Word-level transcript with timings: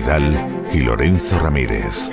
Vidal 0.00 0.66
y 0.72 0.80
Lorenzo 0.80 1.38
Ramírez. 1.38 2.10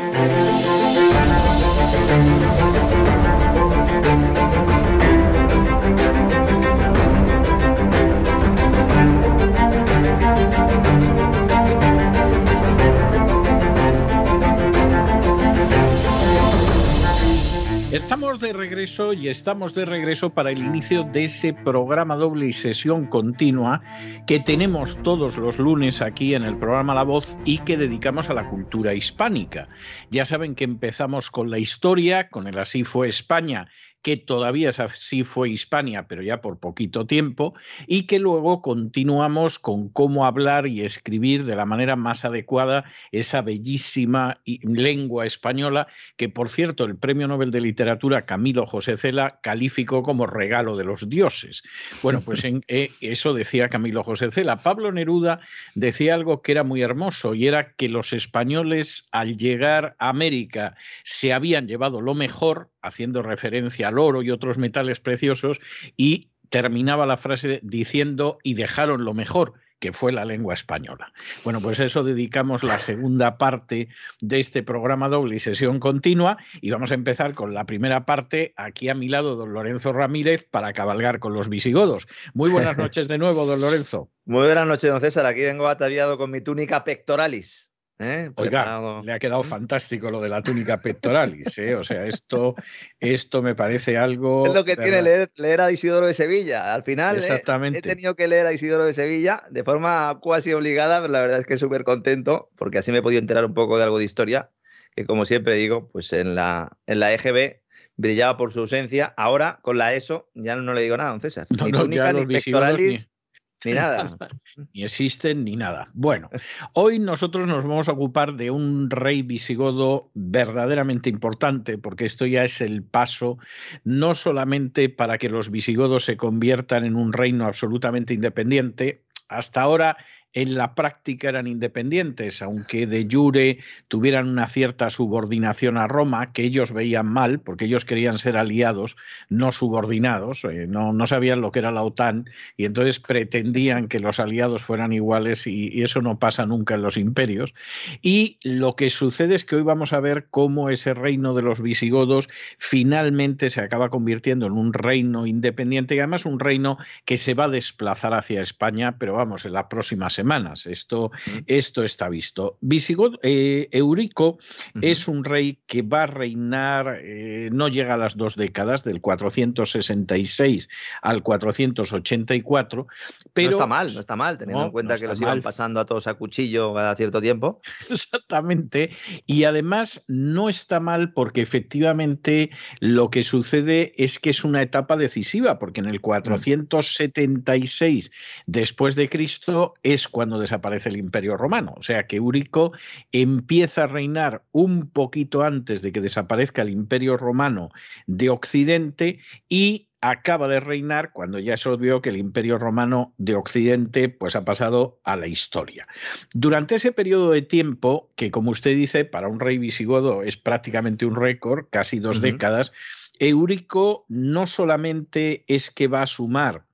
De 18.40 18.54
regreso 18.54 19.14
y 19.14 19.30
estamos 19.30 19.74
de 19.74 19.86
regreso 19.86 20.30
para 20.30 20.52
el 20.52 20.60
inicio 20.60 21.04
de 21.04 21.24
ese 21.24 21.54
programa 21.54 22.16
doble 22.16 22.48
y 22.48 22.54
sesión 22.54 23.08
continua 23.08 23.82
que 24.28 24.40
tenemos 24.40 25.02
todos 25.02 25.38
los 25.38 25.58
lunes 25.58 26.02
aquí 26.02 26.36
en 26.36 26.44
el 26.44 26.58
programa 26.58 26.94
La 26.94 27.04
Voz 27.04 27.36
y 27.46 27.60
que 27.60 27.78
dedicamos 27.78 28.30
a 28.30 28.36
la 28.36 28.50
cultura 28.50 28.94
hispánica. 28.94 29.68
Ya 30.12 30.26
saben 30.26 30.54
que 30.54 30.66
empezamos 30.66 31.32
con 31.32 31.50
la 31.50 31.58
historia, 31.58 32.30
con 32.30 32.48
el 32.48 32.60
Así 32.60 32.84
fue 32.84 33.08
España 33.08 33.70
que 34.02 34.18
todavía 34.18 34.70
así 34.70 35.24
fue 35.24 35.50
Hispania, 35.50 36.08
pero 36.08 36.22
ya 36.22 36.42
por 36.42 36.60
poquito 36.60 37.06
tiempo, 37.06 37.54
y 37.88 38.04
que 38.04 38.20
luego 38.20 38.62
continuamos 38.62 39.60
con 39.60 39.90
cómo 39.90 40.26
hablar 40.26 40.68
y 40.68 40.82
escribir 40.82 41.44
de 41.46 41.56
la 41.56 41.66
manera 41.66 41.96
más 41.96 42.24
adecuada 42.26 42.86
esa 43.12 43.42
bellísima 43.42 44.40
lengua 44.46 45.26
española, 45.26 45.88
que 46.16 46.30
por 46.30 46.50
cierto 46.50 46.86
el 46.86 46.98
Premio 46.98 47.28
Nobel 47.28 47.52
de 47.52 47.62
Literatura 47.62 48.26
Camilo 48.26 48.66
José 48.66 48.98
Cela 48.98 49.40
calificó 49.42 50.04
como 50.04 50.26
regalo 50.26 50.78
de 50.78 50.86
los 50.86 51.10
dioses. 51.10 51.64
Bueno, 52.02 52.22
pues 52.22 52.44
eh, 52.46 52.92
eso 53.02 53.34
decía 53.34 53.70
Camilo 53.70 54.04
José 54.04 54.32
Cela. 54.32 54.58
Pablo 54.58 54.92
Neruda 54.92 55.40
decía 55.76 56.14
algo 56.14 56.42
que 56.42 56.54
era 56.54 56.64
muy 56.64 56.82
hermoso 56.82 57.34
y 57.34 57.48
era 57.48 57.74
que 57.74 57.90
los 57.90 58.14
españoles 58.14 59.08
al 59.12 59.38
llegar 59.38 59.96
a 60.00 60.10
América 60.10 60.76
se 61.04 61.34
habían 61.34 61.68
llevado 61.68 62.02
lo 62.02 62.14
mejor, 62.14 62.70
haciendo 62.82 63.22
referencia 63.22 63.88
al 63.88 64.00
oro 64.00 64.22
y 64.22 64.32
otros 64.32 64.58
metales 64.58 65.00
preciosos, 65.00 65.60
y 65.96 66.30
terminaba 66.50 67.06
la 67.06 67.18
frase 67.18 67.60
diciendo 67.64 68.40
y 68.44 68.54
dejaron 68.54 69.04
lo 69.04 69.14
mejor, 69.14 69.54
que 69.80 69.94
fue 69.94 70.12
la 70.12 70.26
lengua 70.26 70.54
española. 70.54 71.14
Bueno, 71.44 71.62
pues 71.62 71.80
eso 71.80 72.04
dedicamos 72.04 72.64
la 72.64 72.80
segunda 72.80 73.38
parte 73.38 73.90
de 74.22 74.40
este 74.40 74.64
programa 74.64 75.08
doble 75.08 75.36
y 75.36 75.40
sesión 75.40 75.80
continua 75.80 76.38
y 76.62 76.72
vamos 76.72 76.92
a 76.92 76.96
empezar 76.96 77.34
con 77.34 77.54
la 77.54 77.66
primera 77.66 78.06
parte 78.06 78.54
aquí 78.56 78.90
a 78.90 78.96
mi 78.96 79.08
lado, 79.08 79.36
don 79.36 79.54
Lorenzo 79.54 79.94
Ramírez, 79.94 80.48
para 80.50 80.74
cabalgar 80.74 81.20
con 81.20 81.34
los 81.34 81.50
visigodos. 81.50 82.08
Muy 82.34 82.50
buenas 82.50 82.78
noches 82.78 83.08
de 83.08 83.18
nuevo, 83.18 83.46
don 83.46 83.62
Lorenzo. 83.62 84.10
Muy 84.26 84.46
buenas 84.46 84.66
noches, 84.66 84.90
don 84.90 85.02
César. 85.02 85.26
Aquí 85.26 85.42
vengo 85.42 85.68
ataviado 85.68 86.18
con 86.18 86.32
mi 86.32 86.42
túnica 86.42 86.84
pectoralis. 86.84 87.72
¿Eh? 88.00 88.30
Oiga, 88.36 89.02
le 89.04 89.12
ha 89.12 89.18
quedado 89.18 89.42
fantástico 89.42 90.12
lo 90.12 90.22
de 90.22 90.30
la 90.30 90.44
túnica 90.44 90.80
pectoralis, 90.80 91.58
¿eh? 91.58 91.74
o 91.74 91.84
sea, 91.84 92.06
esto, 92.06 92.54
esto 93.00 93.42
me 93.42 93.56
parece 93.56 93.98
algo... 93.98 94.46
Es 94.46 94.54
lo 94.54 94.64
que 94.64 94.76
tiene 94.76 95.02
leer, 95.02 95.32
leer, 95.36 95.62
a 95.62 95.72
Isidoro 95.72 96.06
de 96.06 96.14
Sevilla, 96.14 96.76
al 96.76 96.84
final 96.84 97.24
¿eh? 97.24 97.42
he 97.74 97.82
tenido 97.82 98.16
que 98.16 98.28
leer 98.28 98.46
a 98.46 98.54
Isidoro 98.54 98.86
de 98.86 98.94
Sevilla 98.94 99.44
de 99.50 99.64
forma 99.64 100.20
cuasi 100.22 100.54
obligada, 100.54 101.02
pero 101.02 101.12
la 101.12 101.22
verdad 101.22 101.40
es 101.40 101.48
que 101.48 101.58
súper 101.58 101.84
contento, 101.84 102.52
porque 102.56 102.78
así 102.78 102.92
me 102.92 103.00
he 103.00 103.02
podido 103.02 103.20
enterar 103.20 103.46
un 103.46 103.56
poco 103.56 103.78
de 103.80 103.86
algo 103.86 103.98
de 103.98 104.06
historia, 104.06 104.52
que 104.96 105.08
como 105.08 105.26
siempre 105.26 105.56
digo, 105.56 105.90
pues 105.90 106.14
en 106.14 106.36
la, 106.36 106.78
en 106.86 107.00
la 107.00 107.12
EGB 107.14 107.62
brillaba 107.96 108.38
por 108.38 108.54
su 108.54 108.60
ausencia, 108.60 109.12
ahora 109.18 109.58
con 109.64 109.80
la 109.80 109.96
ESO 109.96 110.30
ya 110.36 110.56
no 110.56 110.76
le 110.76 110.84
digo 110.84 110.98
nada, 110.98 111.10
don 111.10 111.22
César, 111.22 111.48
ni 111.50 111.72
túnica, 111.72 112.14
ni 112.14 112.28
pectoralis... 112.28 113.02
Ni 113.02 113.17
nada. 113.66 114.18
ni 114.74 114.84
existen 114.84 115.44
ni 115.44 115.56
nada. 115.56 115.90
Bueno, 115.94 116.30
hoy 116.74 117.00
nosotros 117.00 117.48
nos 117.48 117.66
vamos 117.66 117.90
a 117.90 117.94
ocupar 117.94 118.34
de 118.34 118.52
un 118.52 118.90
rey 118.90 119.22
visigodo 119.22 120.12
verdaderamente 120.14 121.10
importante, 121.10 121.78
porque 121.78 122.06
esto 122.06 122.26
ya 122.26 122.44
es 122.44 122.62
el 122.62 122.84
paso 122.84 123.38
no 123.84 124.16
solamente 124.16 124.90
para 124.90 125.18
que 125.18 125.30
los 125.30 125.52
visigodos 125.52 126.06
se 126.06 126.18
conviertan 126.18 126.86
en 126.86 126.96
un 126.96 127.14
reino 127.14 127.46
absolutamente 127.46 128.14
independiente, 128.14 129.04
hasta 129.30 129.62
ahora 129.62 129.98
en 130.38 130.54
la 130.54 130.76
práctica 130.76 131.30
eran 131.30 131.48
independientes, 131.48 132.44
aunque 132.44 132.86
de 132.86 133.08
jure 133.12 133.58
tuvieran 133.88 134.30
una 134.30 134.46
cierta 134.46 134.92
subordinación 134.92 135.78
a 135.78 135.88
Roma, 135.88 136.32
que 136.32 136.44
ellos 136.44 136.74
veían 136.74 137.08
mal, 137.08 137.40
porque 137.40 137.66
ellos 137.66 137.86
querían 137.86 138.20
ser 138.20 138.38
aliados, 138.38 138.98
no 139.30 139.52
subordinados, 139.52 140.46
eh, 140.46 140.68
no, 140.68 140.94
no, 140.94 141.08
sabían 141.08 141.42
lo 141.42 141.52
que 141.52 141.58
era 141.58 141.72
la 141.72 141.82
OTAN, 141.82 142.30
y 142.56 142.66
entonces 142.66 143.00
pretendían 143.00 143.88
que 143.88 144.00
los 144.00 144.20
aliados 144.20 144.62
fueran 144.62 144.94
iguales, 144.94 145.48
y, 145.48 145.70
y 145.74 145.82
eso 145.82 146.04
no 146.04 146.20
pasa 146.20 146.46
nunca 146.46 146.76
en 146.76 146.84
los 146.84 146.98
imperios. 146.98 147.56
Y 148.04 148.38
lo 148.44 148.74
que 148.74 148.92
sucede 148.92 149.34
es 149.34 149.44
que 149.44 149.56
hoy 149.56 149.64
vamos 149.64 149.92
a 149.92 150.00
ver 150.02 150.28
cómo 150.30 150.70
ese 150.70 150.94
reino 150.94 151.34
de 151.34 151.42
los 151.42 151.64
visigodos 151.64 152.30
finalmente 152.60 153.50
se 153.50 153.62
acaba 153.62 153.90
convirtiendo 153.90 154.46
en 154.46 154.54
un 154.54 154.72
reino 154.72 155.26
independiente, 155.26 155.96
y 155.96 155.98
además 155.98 156.28
un 156.28 156.40
reino 156.40 156.78
que 157.06 157.18
se 157.18 157.34
va 157.34 157.46
a 157.46 157.50
desplazar 157.50 158.14
hacia 158.14 158.42
España, 158.42 159.00
pero 159.00 159.14
vamos, 159.14 159.44
en 159.48 159.54
las 159.54 159.66
próximas 159.66 160.20
semanas 160.28 160.66
esto, 160.66 161.12
esto 161.46 161.84
está 161.84 162.10
visto. 162.10 162.58
Visigodo, 162.60 163.18
eh, 163.24 163.70
Eurico 163.72 164.40
es 164.82 165.08
un 165.08 165.24
rey 165.24 165.60
que 165.66 165.84
va 165.84 166.04
a 166.04 166.08
reinar, 166.08 167.00
eh, 167.02 167.50
no 167.54 167.70
llega 167.70 167.94
a 167.94 167.98
las 167.98 168.18
dos 168.18 168.36
décadas, 168.36 168.84
del 168.84 169.00
466 169.00 170.68
al 171.02 171.24
484. 171.24 172.88
Pero, 173.32 173.52
no 173.52 173.56
está 173.56 173.68
mal, 173.68 173.94
no 173.94 174.00
está 174.02 174.18
mal, 174.18 174.38
teniendo 174.38 174.66
en 174.66 174.72
cuenta 174.72 174.98
que 174.98 175.08
los 175.08 175.22
iban 175.22 175.42
pasando 175.42 175.80
a 175.80 175.86
todos 175.86 176.08
a 176.08 176.16
cuchillo 176.16 176.74
cada 176.74 176.94
cierto 176.98 177.22
tiempo. 177.22 177.62
Exactamente. 177.90 178.92
Y 179.26 179.46
además 179.46 180.04
no 180.10 180.50
está 180.50 180.82
mal 180.82 181.14
porque 181.14 181.42
efectivamente 181.42 182.50
lo 182.82 183.10
que 183.10 183.24
sucede 183.24 183.94
es 183.96 184.20
que 184.20 184.32
es 184.32 184.44
una 184.44 184.62
etapa 184.62 184.98
decisiva, 184.98 185.58
porque 185.58 185.80
en 185.80 185.86
el 185.86 186.02
476 186.02 188.12
después 188.46 188.96
de 188.96 189.08
Cristo 189.08 189.76
es 189.84 190.08
cuando 190.08 190.17
desaparece 190.40 190.90
el 190.90 190.98
Imperio 190.98 191.38
Romano. 191.38 191.76
O 191.78 191.84
sea 191.84 192.08
que 192.08 192.18
Eurico 192.18 192.72
empieza 193.12 193.84
a 193.84 193.88
reinar 193.88 194.44
un 194.52 194.90
poquito 194.90 195.44
antes 195.44 195.82
de 195.82 195.92
que 195.92 196.02
desaparezca 196.02 196.62
el 196.62 196.70
Imperio 196.70 197.18
Romano 197.18 197.70
de 198.08 198.30
Occidente 198.30 199.20
y 199.48 199.88
acaba 200.02 200.48
de 200.48 200.60
reinar 200.60 201.12
cuando 201.12 201.40
ya 201.40 201.58
se 201.58 201.70
obvio 201.70 202.02
que 202.02 202.10
el 202.10 202.18
Imperio 202.18 202.58
Romano 202.58 203.14
de 203.18 203.36
Occidente 203.36 204.10
pues 204.10 204.36
ha 204.36 204.46
pasado 204.46 205.00
a 205.04 205.16
la 205.16 205.28
historia. 205.28 205.88
Durante 206.34 206.76
ese 206.76 206.92
periodo 206.92 207.32
de 207.32 207.42
tiempo, 207.42 208.12
que 208.16 208.32
como 208.32 208.52
usted 208.52 208.76
dice, 208.76 209.06
para 209.06 209.28
un 209.28 209.40
rey 209.40 209.58
visigodo 209.58 210.24
es 210.24 210.38
prácticamente 210.38 211.06
un 211.06 211.16
récord, 211.16 211.66
casi 211.70 212.00
dos 212.00 212.22
décadas, 212.22 212.74
Eurico 213.20 214.06
no 214.08 214.46
solamente 214.46 215.44
es 215.48 215.72
que 215.72 215.88
va 215.88 216.04
a 216.04 216.08
sumar 216.08 216.67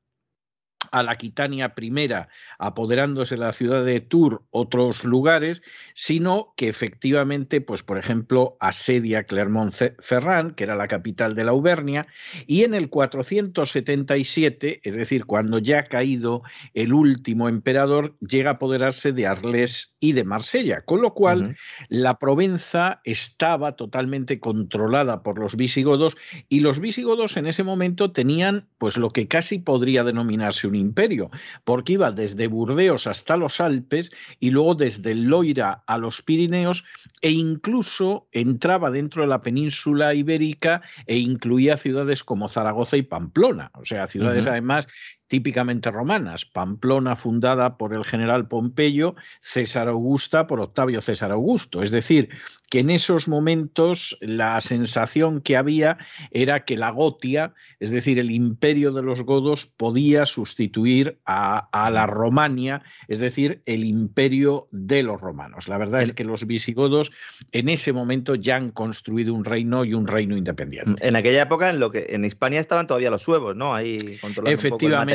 a 0.94 1.02
la 1.02 1.16
Quitania 1.16 1.74
I, 1.76 2.14
apoderándose 2.60 3.36
la 3.36 3.52
ciudad 3.52 3.84
de 3.84 4.00
Tours, 4.00 4.38
otros 4.52 5.04
lugares, 5.04 5.64
sino 5.96 6.54
que 6.56 6.70
efectivamente, 6.70 7.62
pues 7.62 7.82
por 7.82 7.98
ejemplo, 7.98 8.58
asedia 8.60 9.24
Clermont-Ferrand, 9.24 10.54
que 10.54 10.66
era 10.66 10.76
la 10.76 10.88
capital 10.88 11.34
de 11.34 11.46
la 11.46 11.52
Auvernia, 11.52 12.06
y 12.46 12.64
en 12.64 12.76
el 12.76 12.90
477, 12.90 14.82
es 14.84 14.94
decir, 14.94 15.26
cuando 15.26 15.58
ya 15.58 15.80
ha 15.80 15.84
caído 15.86 16.44
el 16.76 16.94
último 16.94 17.50
emperador, 17.50 18.16
llega 18.20 18.52
a 18.52 18.54
apoderarse 18.54 19.14
de 19.14 19.26
Arles 19.26 19.96
y 20.00 20.12
de 20.12 20.24
Marsella, 20.24 20.82
con 20.82 21.02
lo 21.02 21.16
cual 21.16 21.58
la 21.90 22.20
Provenza 22.20 23.02
estaba 23.04 23.76
totalmente 23.76 24.40
controlada 24.40 25.24
por 25.24 25.40
los 25.40 25.56
visigodos 25.56 26.18
y 26.50 26.60
los 26.60 26.80
visigodos 26.80 27.36
en 27.38 27.48
ese 27.48 27.64
momento 27.64 28.12
tenían 28.12 28.68
pues 28.78 28.98
lo 28.98 29.10
que 29.10 29.28
casi 29.28 29.58
podría 29.58 30.04
denominarse 30.04 30.68
un 30.68 30.83
imperio, 30.84 31.32
porque 31.64 31.94
iba 31.94 32.12
desde 32.12 32.48
Burdeos 32.48 33.08
hasta 33.08 33.38
los 33.38 33.60
Alpes 33.60 34.12
y 34.40 34.52
luego 34.52 34.76
desde 34.76 35.16
Loira 35.16 35.84
a 35.88 35.98
los 35.98 36.22
Pirineos 36.22 36.86
e 37.22 37.32
incluso 37.32 38.28
entraba 38.32 38.92
dentro 38.92 39.24
de 39.24 39.30
la 39.30 39.42
península 39.42 40.14
ibérica 40.14 40.82
e 41.08 41.18
incluía 41.18 41.78
ciudades 41.78 42.24
como 42.24 42.50
Zaragoza 42.50 42.98
y 42.98 43.04
Pamplona, 43.04 43.72
o 43.74 43.86
sea, 43.86 44.08
ciudades 44.08 44.46
además 44.46 44.88
típicamente 45.28 45.92
romanas. 45.92 46.46
Pamplona 46.46 47.16
fundada 47.16 47.78
por 47.78 47.94
el 47.94 48.06
general 48.06 48.48
Pompeyo, 48.48 49.16
César 49.42 49.88
Augusta 49.88 50.48
por 50.48 50.60
Octavio 50.60 51.02
César 51.02 51.32
Augusto. 51.32 51.82
Es 51.82 51.92
decir, 51.92 52.30
que 52.70 52.80
en 52.80 52.90
esos 52.90 53.28
momentos 53.28 54.18
la 54.22 54.60
sensación 54.62 55.42
que 55.42 55.58
había 55.58 55.98
era 56.32 56.66
que 56.66 56.78
la 56.78 56.90
Gotia, 56.90 57.54
es 57.80 57.92
decir, 57.92 58.20
el 58.20 58.32
imperio 58.32 58.92
de 58.92 59.04
los 59.04 59.22
godos, 59.24 59.66
podía 59.66 60.26
sustituir 60.26 61.20
a, 61.26 61.70
la 61.92 62.08
Romania, 62.08 62.82
es 63.08 63.20
decir, 63.20 63.62
el 63.66 63.86
imperio 63.86 64.68
de 64.72 65.04
los 65.04 65.22
romanos. 65.22 65.68
La 65.68 65.78
verdad 65.78 66.02
es 66.02 66.14
que 66.14 66.24
los 66.24 66.48
visigodos 66.48 67.12
en 67.52 67.70
ese 67.70 67.94
momento 67.94 68.36
ya 68.36 68.56
han 68.56 68.72
construido 68.72 69.34
un 69.34 69.46
reino 69.46 69.86
y 69.86 69.94
un 69.94 70.08
reino 70.08 70.36
independiente. 70.36 71.08
En 71.08 71.16
aquella 71.16 71.44
época 71.44 71.70
en 71.70 71.80
lo 71.80 71.92
que 71.92 72.08
en 72.10 72.26
España 72.26 72.60
estaban 72.60 72.88
todavía 72.88 73.12
los 73.12 73.22
suevos, 73.22 73.56
¿no? 73.56 73.76
Ahí 73.76 74.18
controlando 74.20 74.56
Efectivamente, 74.56 75.13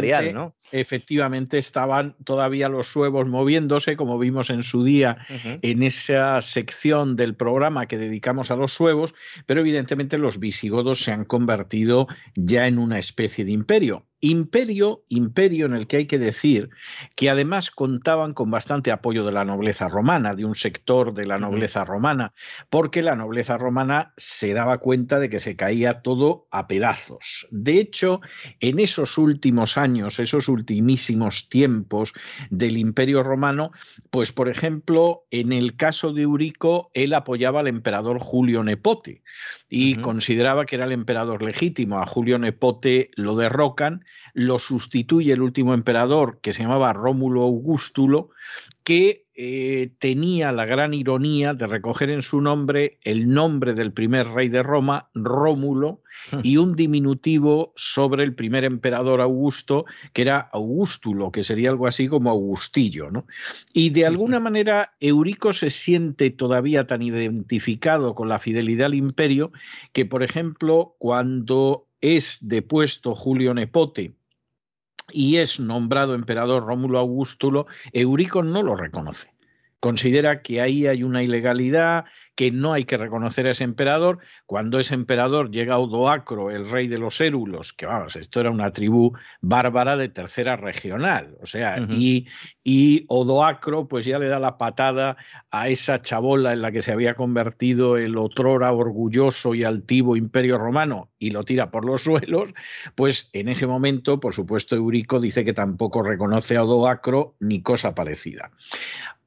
efectivamente 0.72 1.58
estaban 1.58 2.16
todavía 2.24 2.68
los 2.68 2.88
suevos 2.88 3.26
moviéndose, 3.26 3.96
como 3.96 4.18
vimos 4.18 4.50
en 4.50 4.62
su 4.62 4.84
día 4.84 5.18
en 5.62 5.82
esa 5.82 6.40
sección 6.40 7.16
del 7.16 7.34
programa 7.34 7.86
que 7.86 7.98
dedicamos 7.98 8.50
a 8.50 8.56
los 8.56 8.72
suevos, 8.72 9.14
pero 9.46 9.60
evidentemente 9.60 10.18
los 10.18 10.38
visigodos 10.40 11.02
se 11.02 11.12
han 11.12 11.24
convertido 11.24 12.08
ya 12.34 12.66
en 12.66 12.78
una 12.78 12.98
especie 12.98 13.44
de 13.44 13.52
imperio. 13.52 14.07
Imperio, 14.20 15.04
imperio 15.08 15.66
en 15.66 15.74
el 15.74 15.86
que 15.86 15.98
hay 15.98 16.06
que 16.06 16.18
decir 16.18 16.70
que 17.14 17.30
además 17.30 17.70
contaban 17.70 18.34
con 18.34 18.50
bastante 18.50 18.90
apoyo 18.90 19.24
de 19.24 19.32
la 19.32 19.44
nobleza 19.44 19.86
romana, 19.86 20.34
de 20.34 20.44
un 20.44 20.56
sector 20.56 21.14
de 21.14 21.26
la 21.26 21.38
nobleza 21.38 21.84
romana, 21.84 22.32
porque 22.68 23.02
la 23.02 23.14
nobleza 23.14 23.56
romana 23.56 24.12
se 24.16 24.54
daba 24.54 24.78
cuenta 24.78 25.20
de 25.20 25.30
que 25.30 25.38
se 25.38 25.54
caía 25.54 26.02
todo 26.02 26.48
a 26.50 26.66
pedazos. 26.66 27.46
De 27.50 27.78
hecho, 27.78 28.20
en 28.60 28.80
esos 28.80 29.18
últimos 29.18 29.78
años, 29.78 30.18
esos 30.18 30.48
ultimísimos 30.48 31.48
tiempos 31.48 32.12
del 32.50 32.76
imperio 32.76 33.22
romano, 33.22 33.70
pues 34.10 34.32
por 34.32 34.48
ejemplo, 34.48 35.26
en 35.30 35.52
el 35.52 35.76
caso 35.76 36.12
de 36.12 36.22
Eurico, 36.22 36.90
él 36.94 37.14
apoyaba 37.14 37.60
al 37.60 37.68
emperador 37.68 38.18
Julio 38.18 38.64
Nepote 38.64 39.22
y 39.68 39.96
consideraba 39.96 40.66
que 40.66 40.76
era 40.76 40.86
el 40.86 40.92
emperador 40.92 41.42
legítimo. 41.42 42.00
A 42.00 42.06
Julio 42.06 42.38
Nepote 42.38 43.10
lo 43.14 43.36
derrocan 43.36 44.04
lo 44.38 44.60
sustituye 44.60 45.32
el 45.32 45.42
último 45.42 45.74
emperador 45.74 46.38
que 46.40 46.52
se 46.52 46.62
llamaba 46.62 46.92
Rómulo 46.92 47.42
Augustulo, 47.42 48.30
que 48.84 49.26
eh, 49.34 49.90
tenía 49.98 50.52
la 50.52 50.64
gran 50.64 50.94
ironía 50.94 51.54
de 51.54 51.66
recoger 51.66 52.08
en 52.10 52.22
su 52.22 52.40
nombre 52.40 53.00
el 53.02 53.28
nombre 53.28 53.74
del 53.74 53.92
primer 53.92 54.28
rey 54.28 54.48
de 54.48 54.62
Roma, 54.62 55.10
Rómulo, 55.12 56.02
hmm. 56.30 56.38
y 56.44 56.56
un 56.56 56.76
diminutivo 56.76 57.72
sobre 57.74 58.22
el 58.22 58.36
primer 58.36 58.62
emperador 58.62 59.20
Augusto, 59.20 59.86
que 60.12 60.22
era 60.22 60.38
Augustulo, 60.38 61.32
que 61.32 61.42
sería 61.42 61.70
algo 61.70 61.88
así 61.88 62.06
como 62.06 62.30
Augustillo. 62.30 63.10
¿no? 63.10 63.26
Y 63.72 63.90
de 63.90 64.06
alguna 64.06 64.38
manera 64.38 64.94
Eurico 65.00 65.52
se 65.52 65.70
siente 65.70 66.30
todavía 66.30 66.86
tan 66.86 67.02
identificado 67.02 68.14
con 68.14 68.28
la 68.28 68.38
fidelidad 68.38 68.86
al 68.86 68.94
imperio 68.94 69.50
que, 69.92 70.06
por 70.06 70.22
ejemplo, 70.22 70.94
cuando 70.98 71.88
es 72.00 72.38
depuesto 72.40 73.16
Julio 73.16 73.52
Nepote, 73.54 74.17
y 75.12 75.36
es 75.36 75.60
nombrado 75.60 76.14
emperador 76.14 76.66
Rómulo 76.66 76.98
Augustulo, 76.98 77.66
Eurico 77.92 78.42
no 78.42 78.62
lo 78.62 78.76
reconoce 78.76 79.32
considera 79.80 80.42
que 80.42 80.60
ahí 80.60 80.86
hay 80.86 81.02
una 81.02 81.22
ilegalidad, 81.22 82.04
que 82.34 82.52
no 82.52 82.72
hay 82.72 82.84
que 82.84 82.96
reconocer 82.96 83.48
a 83.48 83.50
ese 83.50 83.64
emperador. 83.64 84.20
Cuando 84.46 84.78
ese 84.78 84.94
emperador 84.94 85.50
llega 85.50 85.74
a 85.74 85.78
Odoacro, 85.78 86.50
el 86.50 86.70
rey 86.70 86.86
de 86.86 86.98
los 86.98 87.20
érulos, 87.20 87.72
que 87.72 87.86
vamos, 87.86 88.14
esto 88.14 88.40
era 88.40 88.50
una 88.50 88.72
tribu 88.72 89.12
bárbara 89.40 89.96
de 89.96 90.08
tercera 90.08 90.56
regional, 90.56 91.36
o 91.42 91.46
sea, 91.46 91.78
y, 91.90 92.28
y, 92.62 93.04
Odoacro 93.08 93.88
pues 93.88 94.04
ya 94.04 94.20
le 94.20 94.28
da 94.28 94.38
la 94.38 94.56
patada 94.56 95.16
a 95.50 95.68
esa 95.68 96.00
chabola 96.00 96.52
en 96.52 96.62
la 96.62 96.70
que 96.70 96.82
se 96.82 96.92
había 96.92 97.14
convertido 97.14 97.96
el 97.96 98.16
otrora 98.16 98.72
orgulloso 98.72 99.54
y 99.54 99.64
altivo 99.64 100.16
imperio 100.16 100.58
romano 100.58 101.10
y 101.18 101.30
lo 101.30 101.44
tira 101.44 101.72
por 101.72 101.84
los 101.84 102.02
suelos, 102.02 102.54
pues 102.94 103.30
en 103.32 103.48
ese 103.48 103.66
momento, 103.66 104.20
por 104.20 104.32
supuesto, 104.32 104.76
Eurico 104.76 105.18
dice 105.18 105.44
que 105.44 105.52
tampoco 105.52 106.02
reconoce 106.02 106.56
a 106.56 106.62
Odoacro 106.62 107.34
ni 107.40 107.62
cosa 107.62 107.94
parecida. 107.96 108.52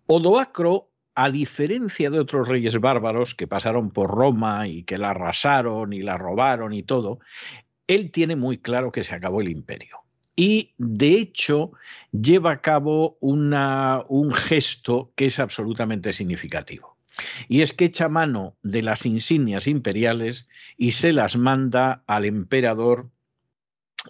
Odoacro, 0.08 0.90
a 1.16 1.30
diferencia 1.30 2.10
de 2.10 2.20
otros 2.20 2.48
reyes 2.48 2.80
bárbaros 2.80 3.36
que 3.36 3.48
pasaron 3.48 3.92
por 3.92 4.10
Roma 4.12 4.68
y 4.68 4.84
que 4.84 4.98
la 4.98 5.12
arrasaron 5.12 5.94
y 5.94 6.02
la 6.02 6.18
robaron 6.18 6.74
y 6.74 6.84
todo, 6.84 7.20
él 7.88 8.12
tiene 8.12 8.36
muy 8.36 8.58
claro 8.58 8.92
que 8.92 9.04
se 9.04 9.16
acabó 9.16 9.42
el 9.42 9.50
imperio. 9.50 9.98
Y 10.36 10.74
de 10.78 11.16
hecho 11.16 11.74
lleva 12.12 12.52
a 12.52 12.62
cabo 12.62 13.18
una, 13.20 14.06
un 14.08 14.34
gesto 14.34 15.12
que 15.16 15.26
es 15.26 15.40
absolutamente 15.40 16.14
significativo. 16.14 16.98
Y 17.48 17.62
es 17.62 17.74
que 17.74 17.86
echa 17.86 18.10
mano 18.10 18.56
de 18.64 18.82
las 18.82 19.06
insignias 19.06 19.68
imperiales 19.68 20.48
y 20.78 20.92
se 20.92 21.12
las 21.12 21.36
manda 21.36 22.04
al 22.08 22.26
emperador 22.26 23.10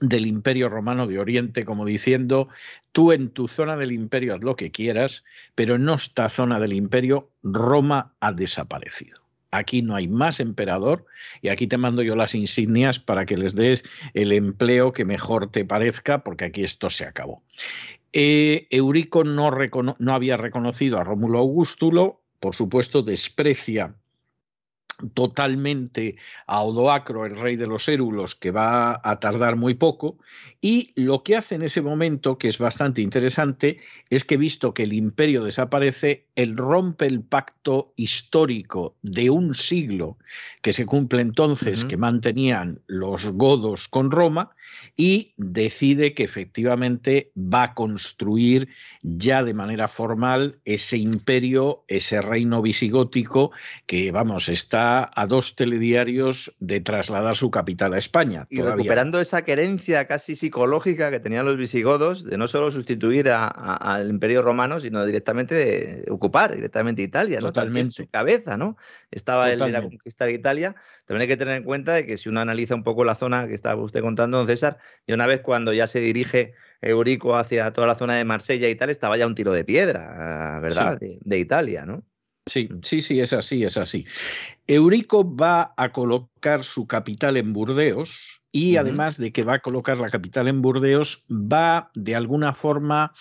del 0.01 0.25
imperio 0.25 0.67
romano 0.67 1.08
de 1.08 1.20
Oriente, 1.20 1.63
como 1.63 1.86
diciendo, 1.86 2.50
tú 2.91 3.13
en 3.13 3.29
tu 3.29 3.48
zona 3.48 3.77
del 3.77 3.91
imperio 3.91 4.36
haz 4.36 4.43
lo 4.43 4.55
que 4.55 4.72
quieras, 4.72 5.24
pero 5.55 5.75
en 5.75 5.88
esta 5.89 6.27
zona 6.27 6.60
del 6.60 6.74
imperio 6.74 7.29
Roma 7.43 8.13
ha 8.20 8.34
desaparecido. 8.34 9.22
Aquí 9.51 9.81
no 9.81 9.96
hay 9.96 10.08
más 10.08 10.39
emperador 10.39 11.05
y 11.41 11.50
aquí 11.50 11.67
te 11.67 11.77
mando 11.77 12.01
yo 12.01 12.15
las 12.15 12.36
insignias 12.36 13.00
para 13.00 13.25
que 13.25 13.38
les 13.38 13.53
des 13.53 13.84
el 14.13 14.31
empleo 14.31 14.91
que 14.93 15.05
mejor 15.05 15.51
te 15.51 15.65
parezca, 15.65 16.24
porque 16.24 16.46
aquí 16.46 16.63
esto 16.63 16.89
se 16.89 17.05
acabó. 17.05 17.43
Eh, 18.13 18.67
Eurico 18.72 19.24
no, 19.24 19.51
no 20.00 20.13
había 20.13 20.38
reconocido 20.38 20.98
a 20.98 21.03
Rómulo 21.03 21.39
Augustulo, 21.39 22.22
por 22.39 22.55
supuesto 22.55 23.03
desprecia 23.03 23.93
totalmente 25.13 26.15
a 26.48 26.62
Odoacro, 26.62 27.25
el 27.25 27.39
rey 27.39 27.55
de 27.55 27.67
los 27.67 27.88
érulos, 27.88 28.36
que 28.36 28.51
va 28.51 29.00
a 29.03 29.20
tardar 29.20 29.55
muy 29.55 29.75
poco, 29.75 30.17
y 30.62 30.91
lo 30.96 31.24
que 31.24 31.36
hace 31.36 31.55
en 31.55 31.63
ese 31.63 31.81
momento, 31.81 32.38
que 32.38 32.48
es 32.48 32.58
bastante 32.58 33.01
interesante, 33.01 33.79
es 34.10 34.24
que 34.24 34.38
visto 34.38 34.74
que 34.74 34.84
el 34.84 34.93
imperio 34.93 35.43
desaparece, 35.43 36.27
él 36.36 36.58
rompe 36.58 37.05
el 37.05 37.22
pacto 37.22 37.93
histórico 37.96 38.96
de 39.01 39.29
un 39.29 39.55
siglo 39.55 40.17
que 40.62 40.74
se 40.74 40.86
cumple 40.86 41.22
entonces, 41.22 41.86
que 41.86 41.98
mantenían 41.98 42.81
los 42.88 43.25
godos 43.31 43.88
con 43.88 44.12
Roma, 44.12 44.51
y 44.96 45.34
decide 45.38 46.13
que 46.13 46.24
efectivamente 46.24 47.32
va 47.36 47.63
a 47.63 47.74
construir 47.74 48.70
ya 49.01 49.44
de 49.44 49.54
manera 49.54 49.88
formal 49.88 50.60
ese 50.66 50.98
imperio, 50.98 51.84
ese 51.88 52.22
reino 52.22 52.62
visigótico, 52.62 53.51
que 53.86 54.12
vamos, 54.12 54.50
está 54.50 55.10
a 55.13 55.28
dos 55.28 55.56
telediarios 55.56 56.56
de 56.60 56.80
trasladar 56.82 57.36
su 57.36 57.51
capital 57.51 57.94
a 57.94 57.98
España. 57.98 58.48
Y 58.50 58.62
recuperando 58.62 59.20
esa 59.20 59.44
querencia 59.44 60.08
casi 60.08 60.36
psicológica 60.36 61.12
que 61.12 61.20
tenían 61.20 61.46
los 61.46 61.58
visigodos 61.58 62.24
de 62.24 62.38
no 62.38 62.48
solo 62.48 62.72
sustituir 62.72 63.30
al 63.32 64.10
Imperio 64.10 64.42
Romano, 64.42 64.80
sino 64.80 65.06
directamente 65.06 65.56
de 65.56 66.06
ocupar 66.10 66.56
directamente 66.56 67.01
Italia, 67.01 67.40
¿no? 67.40 67.48
Totalmente. 67.48 67.92
su 67.92 68.08
cabeza, 68.08 68.58
¿no? 68.58 68.78
Estaba 69.12 69.51
el 69.51 69.60
de 69.60 69.82
conquistar 69.82 70.30
Italia. 70.30 70.75
También 71.06 71.24
hay 71.24 71.28
que 71.28 71.38
tener 71.38 71.56
en 71.56 71.63
cuenta 71.63 71.94
de 71.94 72.06
que 72.06 72.18
si 72.18 72.30
uno 72.30 72.40
analiza 72.40 72.75
un 72.75 72.84
poco 72.84 73.04
la 73.04 73.16
zona 73.16 73.48
que 73.48 73.54
estaba 73.54 73.82
usted 73.82 74.01
contando, 74.01 74.38
don 74.38 74.48
César, 74.62 74.80
y 75.06 75.13
una 75.13 75.27
vez 75.27 75.41
cuando 75.41 75.74
ya 75.74 75.88
se 75.88 76.00
dirige 76.00 76.53
Eurico 76.82 77.36
hacia 77.36 77.74
toda 77.74 77.88
la 77.88 77.96
zona 77.96 78.15
de 78.15 78.25
Marsella 78.25 78.70
y 78.70 78.75
tal, 78.75 78.89
estaba 78.89 79.18
ya 79.18 79.27
un 79.27 79.36
tiro 79.36 79.51
de 79.51 79.63
piedra, 79.63 80.60
¿verdad? 80.62 81.00
de 81.00 81.39
Italia, 81.39 81.86
¿no? 81.86 82.03
Sí, 82.48 82.70
sí, 82.82 83.01
sí, 83.01 83.20
es 83.20 83.34
así, 83.34 83.63
es 83.63 83.77
así. 83.77 84.06
Eurico 84.68 85.36
va 85.36 85.74
a 85.77 85.91
colocar 85.91 86.63
su 86.63 86.88
capital 86.88 87.38
en 87.38 87.53
Burdeos 87.53 88.41
y 88.51 88.77
además 88.77 89.18
de 89.18 89.32
que 89.32 89.44
va 89.44 89.56
a 89.56 89.60
colocar 89.60 90.00
la 90.00 90.10
capital 90.10 90.48
en 90.48 90.62
Burdeos, 90.62 91.25
va 91.30 91.91
de 91.94 92.15
alguna 92.15 92.51
forma 92.51 93.13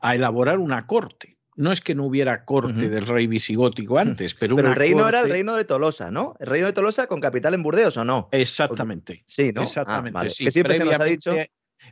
a 0.00 0.14
elaborar 0.14 0.58
una 0.58 0.86
corte. 0.86 1.37
No 1.58 1.72
es 1.72 1.80
que 1.80 1.94
no 1.94 2.04
hubiera 2.04 2.44
corte 2.44 2.88
del 2.88 3.06
rey 3.06 3.26
visigótico 3.26 3.98
antes, 3.98 4.34
pero, 4.34 4.56
pero 4.56 4.68
el 4.68 4.76
reino 4.76 5.08
era 5.08 5.20
el 5.20 5.28
reino 5.28 5.56
de 5.56 5.64
Tolosa, 5.64 6.10
¿no? 6.10 6.36
El 6.38 6.46
reino 6.46 6.66
de 6.66 6.72
Tolosa 6.72 7.06
con 7.06 7.20
capital 7.20 7.52
en 7.54 7.62
Burdeos, 7.62 7.96
¿o 7.96 8.04
no? 8.04 8.28
Exactamente. 8.32 9.22
Sí, 9.26 9.52
¿no? 9.52 9.60
Ah, 9.60 9.64
Exactamente. 9.64 10.30
sí. 10.30 10.44
Que 10.44 10.50
siempre 10.52 10.74
se 10.74 10.84
nos 10.84 11.00
ha 11.00 11.04
dicho 11.04 11.34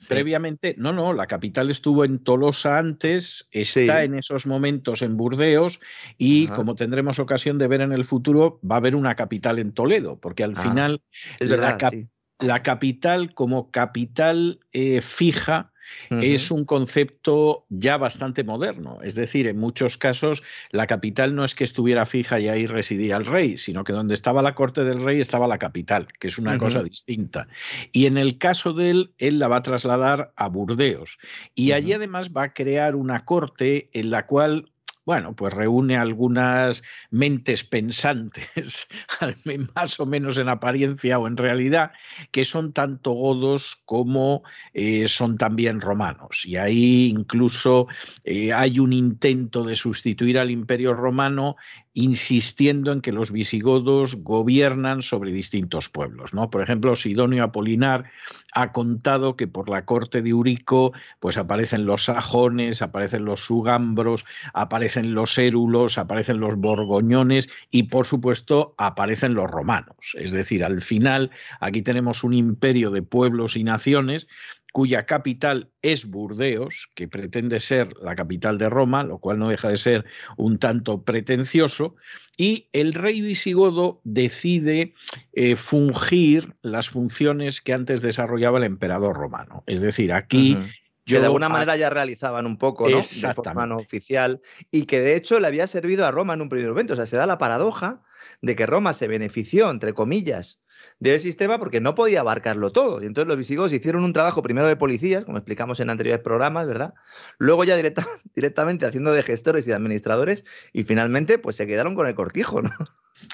Previamente, 0.08 0.74
no, 0.78 0.92
no, 0.92 1.12
la 1.12 1.26
capital 1.26 1.70
estuvo 1.70 2.04
en 2.04 2.18
Tolosa 2.18 2.78
antes, 2.78 3.48
está 3.50 4.04
en 4.04 4.14
esos 4.14 4.46
momentos 4.46 5.02
en 5.02 5.16
Burdeos 5.16 5.80
y 6.18 6.48
como 6.48 6.74
tendremos 6.74 7.18
ocasión 7.18 7.58
de 7.58 7.68
ver 7.68 7.80
en 7.80 7.92
el 7.92 8.04
futuro, 8.04 8.60
va 8.68 8.76
a 8.76 8.78
haber 8.78 8.96
una 8.96 9.14
capital 9.14 9.58
en 9.58 9.72
Toledo, 9.72 10.18
porque 10.20 10.44
al 10.44 10.54
ah, 10.56 10.62
final 10.62 11.02
la, 11.40 12.62
capital 12.62 13.34
como 13.34 13.70
capital 13.70 14.60
eh, 14.72 15.00
fija 15.00 15.72
es 16.10 16.50
un 16.50 16.64
concepto 16.64 17.66
ya 17.68 17.96
bastante 17.96 18.44
moderno. 18.44 18.98
Es 19.02 19.14
decir, 19.14 19.46
en 19.46 19.58
muchos 19.58 19.98
casos 19.98 20.42
la 20.70 20.86
capital 20.86 21.34
no 21.34 21.44
es 21.44 21.54
que 21.54 21.64
estuviera 21.64 22.06
fija 22.06 22.40
y 22.40 22.48
ahí 22.48 22.66
residía 22.66 23.16
el 23.16 23.26
rey, 23.26 23.58
sino 23.58 23.84
que 23.84 23.92
donde 23.92 24.14
estaba 24.14 24.42
la 24.42 24.54
corte 24.54 24.84
del 24.84 25.02
rey 25.02 25.20
estaba 25.20 25.46
la 25.46 25.58
capital, 25.58 26.08
que 26.18 26.28
es 26.28 26.38
una 26.38 26.58
cosa 26.58 26.82
distinta. 26.82 27.48
Y 27.92 28.06
en 28.06 28.18
el 28.18 28.38
caso 28.38 28.72
de 28.72 28.90
él, 28.90 29.14
él 29.18 29.38
la 29.38 29.48
va 29.48 29.56
a 29.56 29.62
trasladar 29.62 30.32
a 30.36 30.48
Burdeos. 30.48 31.18
Y 31.54 31.72
allí 31.72 31.92
además 31.92 32.30
va 32.36 32.44
a 32.44 32.52
crear 32.52 32.94
una 32.94 33.24
corte 33.24 33.88
en 33.92 34.10
la 34.10 34.26
cual 34.26 34.70
bueno, 35.06 35.36
pues 35.36 35.54
reúne 35.54 35.96
algunas 35.96 36.82
mentes 37.10 37.62
pensantes, 37.62 38.88
más 39.74 40.00
o 40.00 40.04
menos 40.04 40.36
en 40.36 40.48
apariencia 40.48 41.20
o 41.20 41.28
en 41.28 41.36
realidad, 41.36 41.92
que 42.32 42.44
son 42.44 42.72
tanto 42.72 43.12
godos 43.12 43.80
como 43.84 44.42
eh, 44.74 45.06
son 45.06 45.38
también 45.38 45.80
romanos. 45.80 46.44
Y 46.44 46.56
ahí 46.56 47.06
incluso 47.06 47.86
eh, 48.24 48.52
hay 48.52 48.80
un 48.80 48.92
intento 48.92 49.62
de 49.62 49.76
sustituir 49.76 50.40
al 50.40 50.50
imperio 50.50 50.92
romano 50.92 51.54
insistiendo 51.96 52.92
en 52.92 53.00
que 53.00 53.10
los 53.10 53.32
visigodos 53.32 54.16
gobiernan 54.16 55.00
sobre 55.00 55.32
distintos 55.32 55.88
pueblos. 55.88 56.34
¿no? 56.34 56.50
Por 56.50 56.60
ejemplo, 56.60 56.94
Sidonio 56.94 57.42
Apolinar 57.42 58.04
ha 58.52 58.70
contado 58.72 59.34
que 59.34 59.46
por 59.46 59.70
la 59.70 59.86
corte 59.86 60.20
de 60.20 60.28
Eurico 60.28 60.92
pues 61.20 61.38
aparecen 61.38 61.86
los 61.86 62.04
sajones, 62.04 62.82
aparecen 62.82 63.24
los 63.24 63.40
sugambros, 63.40 64.26
aparecen 64.52 65.14
los 65.14 65.38
érulos, 65.38 65.96
aparecen 65.96 66.38
los 66.38 66.56
borgoñones 66.56 67.48
y 67.70 67.84
por 67.84 68.06
supuesto 68.06 68.74
aparecen 68.76 69.32
los 69.32 69.50
romanos. 69.50 69.96
Es 70.16 70.32
decir, 70.32 70.66
al 70.66 70.82
final 70.82 71.30
aquí 71.60 71.80
tenemos 71.80 72.24
un 72.24 72.34
imperio 72.34 72.90
de 72.90 73.00
pueblos 73.00 73.56
y 73.56 73.64
naciones 73.64 74.28
cuya 74.76 75.06
capital 75.06 75.70
es 75.80 76.04
Burdeos, 76.04 76.90
que 76.94 77.08
pretende 77.08 77.60
ser 77.60 77.96
la 78.02 78.14
capital 78.14 78.58
de 78.58 78.68
Roma, 78.68 79.04
lo 79.04 79.16
cual 79.16 79.38
no 79.38 79.48
deja 79.48 79.70
de 79.70 79.78
ser 79.78 80.04
un 80.36 80.58
tanto 80.58 81.02
pretencioso, 81.02 81.96
y 82.36 82.68
el 82.74 82.92
rey 82.92 83.22
visigodo 83.22 84.02
decide 84.04 84.92
eh, 85.32 85.56
fungir 85.56 86.56
las 86.60 86.90
funciones 86.90 87.62
que 87.62 87.72
antes 87.72 88.02
desarrollaba 88.02 88.58
el 88.58 88.64
emperador 88.64 89.16
romano. 89.16 89.64
Es 89.66 89.80
decir, 89.80 90.12
aquí... 90.12 90.58
que 91.06 91.20
de 91.20 91.24
alguna 91.24 91.48
manera 91.48 91.74
ya 91.78 91.88
realizaban 91.88 92.44
un 92.44 92.58
poco, 92.58 92.86
¿no? 92.90 92.98
De 92.98 93.34
forma 93.34 93.76
oficial 93.76 94.42
y 94.70 94.84
que 94.84 95.00
de 95.00 95.16
hecho 95.16 95.40
le 95.40 95.46
había 95.46 95.66
servido 95.68 96.04
a 96.04 96.10
Roma 96.10 96.34
en 96.34 96.42
un 96.42 96.50
primer 96.50 96.68
momento. 96.68 96.92
O 96.92 96.96
sea, 96.96 97.06
se 97.06 97.16
da 97.16 97.24
la 97.24 97.38
paradoja 97.38 98.02
de 98.42 98.54
que 98.54 98.66
Roma 98.66 98.92
se 98.92 99.08
benefició, 99.08 99.70
entre 99.70 99.94
comillas, 99.94 100.60
del 100.98 101.20
sistema 101.20 101.58
porque 101.58 101.80
no 101.80 101.94
podía 101.94 102.20
abarcarlo 102.20 102.70
todo. 102.70 103.02
Y 103.02 103.06
entonces 103.06 103.28
los 103.28 103.36
visigodos 103.36 103.72
hicieron 103.72 104.04
un 104.04 104.12
trabajo 104.12 104.42
primero 104.42 104.66
de 104.66 104.76
policías, 104.76 105.24
como 105.24 105.38
explicamos 105.38 105.80
en 105.80 105.90
anteriores 105.90 106.22
programas, 106.22 106.66
¿verdad? 106.66 106.94
Luego 107.38 107.64
ya 107.64 107.76
directamente 108.34 108.86
haciendo 108.86 109.12
de 109.12 109.22
gestores 109.22 109.66
y 109.66 109.70
de 109.70 109.76
administradores 109.76 110.44
y 110.72 110.84
finalmente 110.84 111.38
pues 111.38 111.56
se 111.56 111.66
quedaron 111.66 111.94
con 111.94 112.06
el 112.06 112.14
cortijo, 112.14 112.62
¿no? 112.62 112.70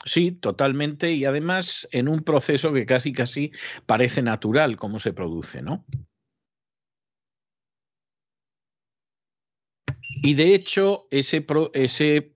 Sí, 0.04 0.32
totalmente. 0.32 1.12
Y 1.12 1.24
además 1.24 1.88
en 1.92 2.08
un 2.08 2.22
proceso 2.22 2.72
que 2.72 2.86
casi 2.86 3.12
casi 3.12 3.52
parece 3.86 4.22
natural 4.22 4.76
cómo 4.76 4.98
se 4.98 5.12
produce, 5.12 5.62
¿no? 5.62 5.84
Y 10.22 10.34
de 10.34 10.54
hecho, 10.54 11.08
ese, 11.10 11.44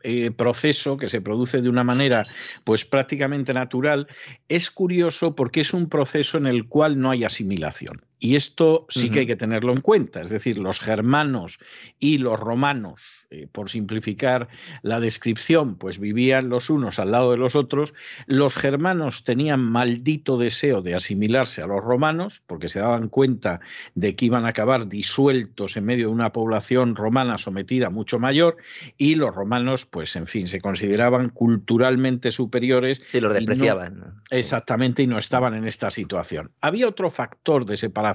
eh, 0.02 0.30
proceso 0.32 0.96
que 0.96 1.08
se 1.08 1.20
produce 1.20 1.62
de 1.62 1.68
una 1.68 1.84
manera 1.84 2.26
pues 2.64 2.84
prácticamente 2.84 3.54
natural 3.54 4.08
es 4.48 4.70
curioso 4.72 5.36
porque 5.36 5.60
es 5.60 5.72
un 5.72 5.88
proceso 5.88 6.36
en 6.36 6.46
el 6.46 6.66
cual 6.66 7.00
no 7.00 7.10
hay 7.10 7.22
asimilación. 7.22 8.04
Y 8.18 8.34
esto 8.34 8.86
sí 8.88 9.10
que 9.10 9.20
hay 9.20 9.26
que 9.26 9.36
tenerlo 9.36 9.72
en 9.72 9.82
cuenta. 9.82 10.22
Es 10.22 10.30
decir, 10.30 10.58
los 10.58 10.80
germanos 10.80 11.58
y 11.98 12.16
los 12.16 12.40
romanos, 12.40 13.26
eh, 13.30 13.46
por 13.50 13.68
simplificar 13.68 14.48
la 14.80 15.00
descripción, 15.00 15.76
pues 15.76 15.98
vivían 15.98 16.48
los 16.48 16.70
unos 16.70 16.98
al 16.98 17.10
lado 17.10 17.32
de 17.32 17.36
los 17.36 17.56
otros. 17.56 17.92
Los 18.26 18.56
germanos 18.56 19.24
tenían 19.24 19.60
maldito 19.60 20.38
deseo 20.38 20.80
de 20.80 20.94
asimilarse 20.94 21.60
a 21.60 21.66
los 21.66 21.84
romanos, 21.84 22.42
porque 22.46 22.70
se 22.70 22.80
daban 22.80 23.08
cuenta 23.08 23.60
de 23.94 24.16
que 24.16 24.24
iban 24.24 24.46
a 24.46 24.48
acabar 24.48 24.88
disueltos 24.88 25.76
en 25.76 25.84
medio 25.84 26.06
de 26.06 26.14
una 26.14 26.32
población 26.32 26.96
romana 26.96 27.36
sometida 27.36 27.90
mucho 27.90 28.18
mayor. 28.18 28.56
Y 28.96 29.16
los 29.16 29.34
romanos, 29.34 29.84
pues 29.84 30.16
en 30.16 30.26
fin, 30.26 30.46
se 30.46 30.62
consideraban 30.62 31.28
culturalmente 31.28 32.30
superiores. 32.30 33.02
Sí, 33.08 33.20
los 33.20 33.34
despreciaban. 33.34 34.22
Exactamente, 34.30 35.02
y 35.02 35.06
no 35.06 35.18
estaban 35.18 35.52
en 35.52 35.66
esta 35.66 35.90
situación. 35.90 36.50
Había 36.62 36.88
otro 36.88 37.10
factor 37.10 37.66
de 37.66 37.76
separación 37.76 38.05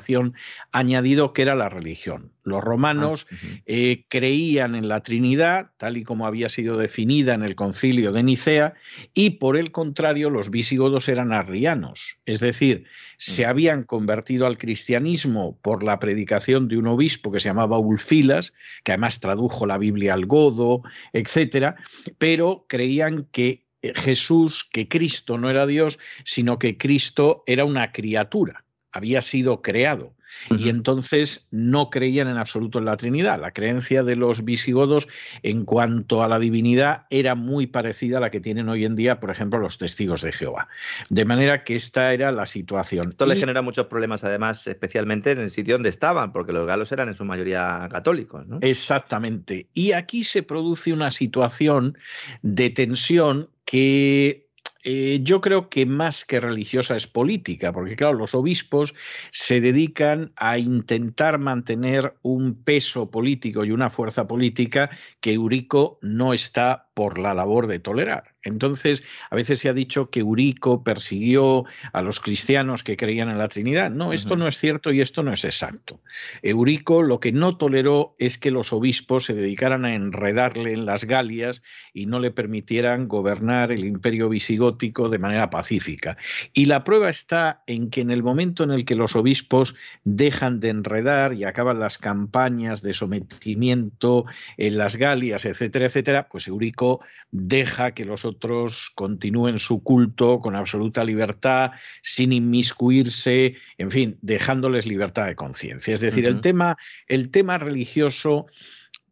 añadido 0.72 1.34
que 1.34 1.42
era 1.42 1.56
la 1.56 1.70
religión. 1.70 2.32
Los 2.44 2.64
romanos 2.64 3.28
ah, 3.32 3.36
eh, 3.66 4.06
creían 4.08 4.76
en 4.76 4.88
la 4.88 5.04
Trinidad, 5.04 5.72
tal 5.78 5.98
y 5.98 6.04
como 6.04 6.26
había 6.26 6.50
sido 6.50 6.78
definida 6.78 7.34
en 7.34 7.44
el 7.44 7.56
concilio 7.56 8.12
de 8.12 8.24
Nicea, 8.24 8.74
y 9.14 9.32
por 9.32 9.58
el 9.58 9.72
contrario 9.72 10.30
los 10.30 10.50
visigodos 10.50 11.08
eran 11.08 11.34
arrianos, 11.34 12.18
es 12.26 12.40
decir, 12.40 12.86
se 13.18 13.46
habían 13.46 13.84
convertido 13.84 14.48
al 14.48 14.58
cristianismo 14.58 15.60
por 15.62 15.84
la 15.84 16.00
predicación 16.00 16.68
de 16.68 16.78
un 16.78 16.88
obispo 16.88 17.32
que 17.32 17.40
se 17.40 17.50
llamaba 17.50 17.78
Ulfilas, 17.78 18.54
que 18.84 18.94
además 18.94 19.20
tradujo 19.20 19.66
la 19.68 19.78
Biblia 19.78 20.16
al 20.16 20.26
godo, 20.26 20.82
etcétera, 21.14 21.76
pero 22.18 22.66
creían 22.68 23.28
que 23.32 23.66
eh, 23.82 23.94
Jesús, 23.96 24.68
que 24.72 24.88
Cristo 24.88 25.38
no 25.38 25.50
era 25.50 25.68
Dios, 25.68 26.00
sino 26.24 26.58
que 26.58 26.78
Cristo 26.78 27.44
era 27.46 27.66
una 27.66 27.92
criatura 27.92 28.64
había 28.92 29.22
sido 29.22 29.62
creado. 29.62 30.14
Y 30.50 30.70
entonces 30.70 31.48
no 31.52 31.90
creían 31.90 32.28
en 32.30 32.38
absoluto 32.38 32.80
en 32.80 32.86
la 32.86 32.98
Trinidad. 32.98 33.40
La 33.40 33.52
creencia 33.52 34.04
de 34.04 34.16
los 34.16 34.46
visigodos 34.46 35.08
en 35.44 35.66
cuanto 35.66 36.24
a 36.24 36.28
la 36.28 36.40
divinidad 36.40 37.06
era 37.10 37.36
muy 37.36 37.68
parecida 37.68 38.18
a 38.18 38.22
la 38.22 38.32
que 38.32 38.40
tienen 38.40 38.70
hoy 38.70 38.86
en 38.86 38.96
día, 38.96 39.20
por 39.20 39.30
ejemplo, 39.30 39.60
los 39.60 39.78
testigos 39.78 40.22
de 40.22 40.32
Jehová. 40.32 40.70
De 41.10 41.26
manera 41.26 41.64
que 41.64 41.76
esta 41.76 42.14
era 42.14 42.32
la 42.32 42.46
situación. 42.46 43.10
Esto 43.10 43.26
le 43.26 43.36
genera 43.36 43.62
muchos 43.62 43.88
problemas, 43.88 44.24
además, 44.24 44.66
especialmente 44.68 45.32
en 45.32 45.40
el 45.40 45.50
sitio 45.50 45.76
donde 45.76 45.90
estaban, 45.90 46.32
porque 46.32 46.54
los 46.54 46.66
galos 46.66 46.92
eran 46.92 47.10
en 47.10 47.16
su 47.16 47.26
mayoría 47.26 47.88
católicos. 47.92 48.46
Exactamente. 48.62 49.68
Y 49.74 49.92
aquí 49.92 50.24
se 50.24 50.44
produce 50.44 50.94
una 50.94 51.12
situación 51.12 51.98
de 52.42 52.70
tensión 52.70 53.50
que 53.66 54.51
eh, 54.84 55.20
yo 55.22 55.42
creo 55.42 55.70
que 55.70 55.86
más 55.86 56.26
que 56.26 56.40
religiosa 56.40 56.96
es 56.96 57.08
política, 57.08 57.72
porque 57.72 57.96
claro, 57.96 58.14
los 58.18 58.36
obispos 58.36 58.94
se 59.30 59.62
dedican 59.62 60.32
a 60.36 60.58
intentar 60.58 61.38
mantener 61.38 62.16
un 62.22 62.64
peso 62.64 63.12
político 63.12 63.64
y 63.64 63.72
una 63.72 63.90
fuerza 63.90 64.28
política 64.28 64.90
que 65.20 65.34
Eurico 65.34 66.00
no 66.02 66.34
está 66.34 66.90
por 66.94 67.18
la 67.18 67.34
labor 67.34 67.68
de 67.68 67.80
tolerar. 67.80 68.31
Entonces, 68.44 69.04
a 69.30 69.36
veces 69.36 69.60
se 69.60 69.70
ha 69.70 69.74
dicho 69.74 70.10
que 70.10 70.22
Eurico 70.22 70.84
persiguió 70.84 71.66
a 71.94 72.02
los 72.02 72.20
cristianos 72.20 72.84
que 72.84 72.98
creían 72.98 73.30
en 73.30 73.38
la 73.38 73.48
Trinidad. 73.48 73.92
No, 73.92 74.14
esto 74.14 74.36
no 74.36 74.48
es 74.48 74.58
cierto 74.58 74.92
y 74.92 75.02
esto 75.02 75.22
no 75.24 75.32
es 75.32 75.46
exacto. 75.46 76.00
Eurico 76.42 77.04
lo 77.04 77.20
que 77.20 77.32
no 77.32 77.58
toleró 77.58 78.16
es 78.18 78.38
que 78.38 78.52
los 78.52 78.74
obispos 78.74 79.26
se 79.26 79.34
dedicaran 79.34 79.86
a 79.86 79.94
enredarle 79.94 80.74
en 80.74 80.86
las 80.86 81.06
Galias 81.06 81.62
y 81.94 82.08
no 82.08 82.20
le 82.20 82.32
permitieran 82.32 83.08
gobernar 83.08 83.72
el 83.72 83.86
imperio 83.86 84.30
visigótico 84.30 85.10
de 85.10 85.20
manera 85.20 85.50
pacífica. 85.50 86.18
Y 86.54 86.66
la 86.66 86.84
prueba 86.84 87.10
está 87.10 87.64
en 87.68 87.90
que 87.90 88.02
en 88.02 88.12
el 88.12 88.24
momento 88.24 88.64
en 88.64 88.72
el 88.72 88.86
que 88.86 88.96
los 88.96 89.16
obispos 89.16 89.76
dejan 90.04 90.60
de 90.60 90.70
enredar 90.70 91.34
y 91.34 91.44
acaban 91.44 91.80
las 91.80 91.98
campañas 91.98 92.82
de 92.82 92.94
sometimiento 92.94 94.26
en 94.58 94.78
las 94.78 94.96
Galias, 94.96 95.46
etcétera, 95.46 95.86
etcétera, 95.86 96.28
pues 96.30 96.48
Eurico 96.48 97.02
deja 97.32 97.92
que 97.92 98.06
los 98.06 98.26
otros 98.32 98.92
continúen 98.96 99.60
su 99.60 99.84
culto 99.84 100.40
con 100.40 100.56
absoluta 100.56 101.04
libertad, 101.04 101.72
sin 102.02 102.34
inmiscuirse, 102.34 103.56
en 103.78 103.92
fin, 103.92 104.18
dejándoles 104.22 104.86
libertad 104.86 105.28
de 105.28 105.36
conciencia. 105.36 105.94
Es 105.94 106.02
decir, 106.02 106.26
el, 106.26 106.42
tema, 106.42 106.78
el 107.08 107.30
tema 107.30 107.58
religioso 107.58 108.48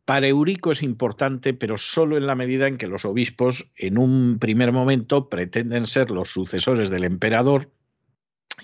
para 0.05 0.27
Eurico 0.27 0.71
es 0.71 0.81
importante, 0.81 1.53
pero 1.53 1.77
solo 1.77 2.17
en 2.17 2.25
la 2.25 2.33
medida 2.33 2.67
en 2.67 2.77
que 2.77 2.87
los 2.87 3.05
obispos, 3.05 3.71
en 3.75 3.99
un 3.99 4.39
primer 4.39 4.71
momento, 4.71 5.29
pretenden 5.29 5.85
ser 5.85 6.09
los 6.09 6.29
sucesores 6.29 6.89
del 6.89 7.03
emperador 7.03 7.69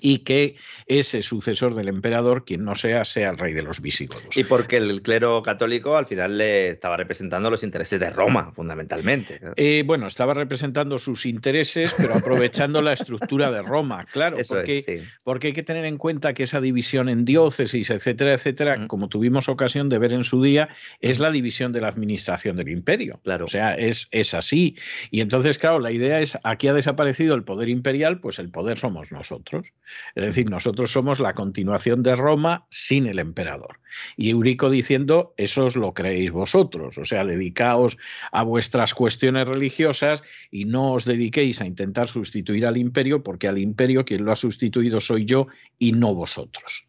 y 0.00 0.18
que 0.18 0.56
ese 0.86 1.22
sucesor 1.22 1.74
del 1.74 1.88
emperador, 1.88 2.44
quien 2.44 2.64
no 2.64 2.74
sea, 2.74 3.04
sea 3.04 3.30
el 3.30 3.38
rey 3.38 3.52
de 3.52 3.62
los 3.62 3.80
visigodos. 3.80 4.36
Y 4.36 4.44
porque 4.44 4.76
el 4.76 5.02
clero 5.02 5.42
católico 5.42 5.96
al 5.96 6.06
final 6.06 6.38
le 6.38 6.70
estaba 6.70 6.96
representando 6.96 7.50
los 7.50 7.62
intereses 7.62 7.98
de 8.00 8.10
Roma, 8.10 8.52
fundamentalmente. 8.52 9.40
Eh, 9.56 9.82
bueno, 9.86 10.06
estaba 10.06 10.34
representando 10.34 10.98
sus 10.98 11.26
intereses, 11.26 11.94
pero 11.96 12.14
aprovechando 12.14 12.80
la 12.80 12.92
estructura 12.92 13.50
de 13.50 13.62
Roma, 13.62 14.06
claro, 14.12 14.38
porque, 14.48 15.04
porque 15.24 15.48
hay 15.48 15.52
que 15.52 15.62
tener 15.62 15.84
en 15.84 15.98
cuenta 15.98 16.34
que 16.34 16.44
esa 16.44 16.60
división 16.60 17.08
en 17.08 17.24
diócesis, 17.24 17.90
etcétera, 17.90 18.34
etcétera, 18.34 18.86
como 18.86 19.08
tuvimos 19.08 19.48
ocasión 19.48 19.88
de 19.88 19.98
ver 19.98 20.12
en 20.12 20.24
su 20.24 20.42
día, 20.42 20.68
es 21.00 21.18
la 21.18 21.30
división 21.30 21.72
de 21.72 21.80
la 21.80 21.88
administración 21.88 22.56
del 22.56 22.68
imperio. 22.68 23.20
Claro. 23.22 23.46
O 23.46 23.48
sea, 23.48 23.74
es, 23.74 24.08
es 24.10 24.34
así. 24.34 24.76
Y 25.10 25.20
entonces, 25.20 25.58
claro, 25.58 25.78
la 25.78 25.92
idea 25.92 26.20
es, 26.20 26.38
aquí 26.42 26.68
ha 26.68 26.74
desaparecido 26.74 27.34
el 27.34 27.44
poder 27.44 27.68
imperial, 27.68 28.20
pues 28.20 28.38
el 28.38 28.50
poder 28.50 28.78
somos 28.78 29.12
nosotros. 29.12 29.72
Es 30.14 30.24
decir, 30.24 30.50
nosotros 30.50 30.92
somos 30.92 31.20
la 31.20 31.34
continuación 31.34 32.02
de 32.02 32.14
Roma 32.14 32.66
sin 32.70 33.06
el 33.06 33.18
emperador. 33.18 33.80
Y 34.16 34.30
Eurico 34.30 34.70
diciendo, 34.70 35.34
eso 35.36 35.66
os 35.66 35.76
lo 35.76 35.94
creéis 35.94 36.30
vosotros, 36.30 36.98
o 36.98 37.04
sea, 37.04 37.24
dedicaos 37.24 37.96
a 38.32 38.42
vuestras 38.42 38.94
cuestiones 38.94 39.48
religiosas 39.48 40.22
y 40.50 40.64
no 40.64 40.92
os 40.92 41.04
dediquéis 41.04 41.60
a 41.60 41.66
intentar 41.66 42.08
sustituir 42.08 42.66
al 42.66 42.76
imperio, 42.76 43.22
porque 43.22 43.48
al 43.48 43.58
imperio 43.58 44.04
quien 44.04 44.24
lo 44.24 44.32
ha 44.32 44.36
sustituido 44.36 45.00
soy 45.00 45.24
yo 45.24 45.46
y 45.78 45.92
no 45.92 46.14
vosotros. 46.14 46.86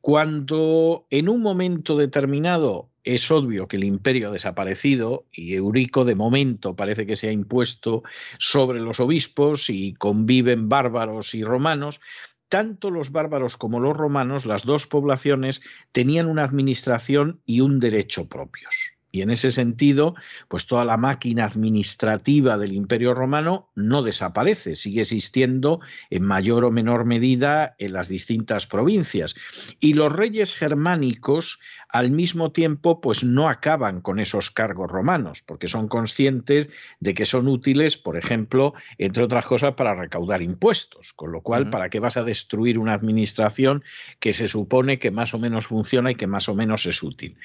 Cuando 0.00 1.06
en 1.10 1.28
un 1.28 1.42
momento 1.42 1.96
determinado 1.96 2.90
es 3.06 3.30
obvio 3.30 3.68
que 3.68 3.76
el 3.76 3.84
imperio 3.84 4.28
ha 4.28 4.32
desaparecido 4.32 5.26
y 5.32 5.54
Eurico 5.54 6.04
de 6.04 6.16
momento 6.16 6.74
parece 6.74 7.06
que 7.06 7.14
se 7.14 7.28
ha 7.28 7.32
impuesto 7.32 8.02
sobre 8.38 8.80
los 8.80 8.98
obispos 8.98 9.70
y 9.70 9.94
conviven 9.94 10.68
bárbaros 10.68 11.34
y 11.34 11.44
romanos, 11.44 12.00
tanto 12.48 12.90
los 12.90 13.12
bárbaros 13.12 13.56
como 13.56 13.80
los 13.80 13.96
romanos, 13.96 14.46
las 14.46 14.64
dos 14.64 14.86
poblaciones, 14.86 15.62
tenían 15.92 16.26
una 16.26 16.44
administración 16.44 17.40
y 17.44 17.60
un 17.60 17.80
derecho 17.80 18.28
propios. 18.28 18.96
Y 19.12 19.22
en 19.22 19.30
ese 19.30 19.50
sentido, 19.50 20.14
pues 20.48 20.66
toda 20.66 20.84
la 20.84 20.98
máquina 20.98 21.44
administrativa 21.46 22.58
del 22.58 22.74
Imperio 22.74 23.14
Romano 23.14 23.70
no 23.74 24.02
desaparece, 24.02 24.74
sigue 24.76 25.00
existiendo 25.00 25.80
en 26.10 26.22
mayor 26.22 26.66
o 26.66 26.70
menor 26.70 27.06
medida 27.06 27.76
en 27.78 27.94
las 27.94 28.08
distintas 28.08 28.66
provincias. 28.66 29.34
Y 29.80 29.94
los 29.94 30.12
reyes 30.12 30.54
germánicos, 30.54 31.60
al 31.88 32.10
mismo 32.10 32.52
tiempo, 32.52 33.00
pues 33.00 33.24
no 33.24 33.48
acaban 33.48 34.00
con 34.00 34.18
esos 34.18 34.50
cargos 34.50 34.90
romanos, 34.90 35.42
porque 35.44 35.68
son 35.68 35.88
conscientes 35.88 36.68
de 37.00 37.14
que 37.14 37.26
son 37.26 37.48
útiles, 37.48 37.96
por 37.96 38.16
ejemplo, 38.16 38.74
entre 38.98 39.22
otras 39.22 39.46
cosas, 39.46 39.74
para 39.74 39.94
recaudar 39.94 40.42
impuestos. 40.42 41.12
Con 41.12 41.32
lo 41.32 41.40
cual, 41.42 41.70
¿para 41.70 41.88
qué 41.88 42.00
vas 42.00 42.16
a 42.16 42.24
destruir 42.24 42.78
una 42.78 42.94
administración 42.94 43.84
que 44.20 44.32
se 44.32 44.48
supone 44.48 44.98
que 44.98 45.10
más 45.10 45.34
o 45.34 45.38
menos 45.38 45.66
funciona 45.66 46.10
y 46.10 46.14
que 46.14 46.26
más 46.26 46.48
o 46.48 46.54
menos 46.54 46.86
es 46.86 47.02
útil? 47.02 47.36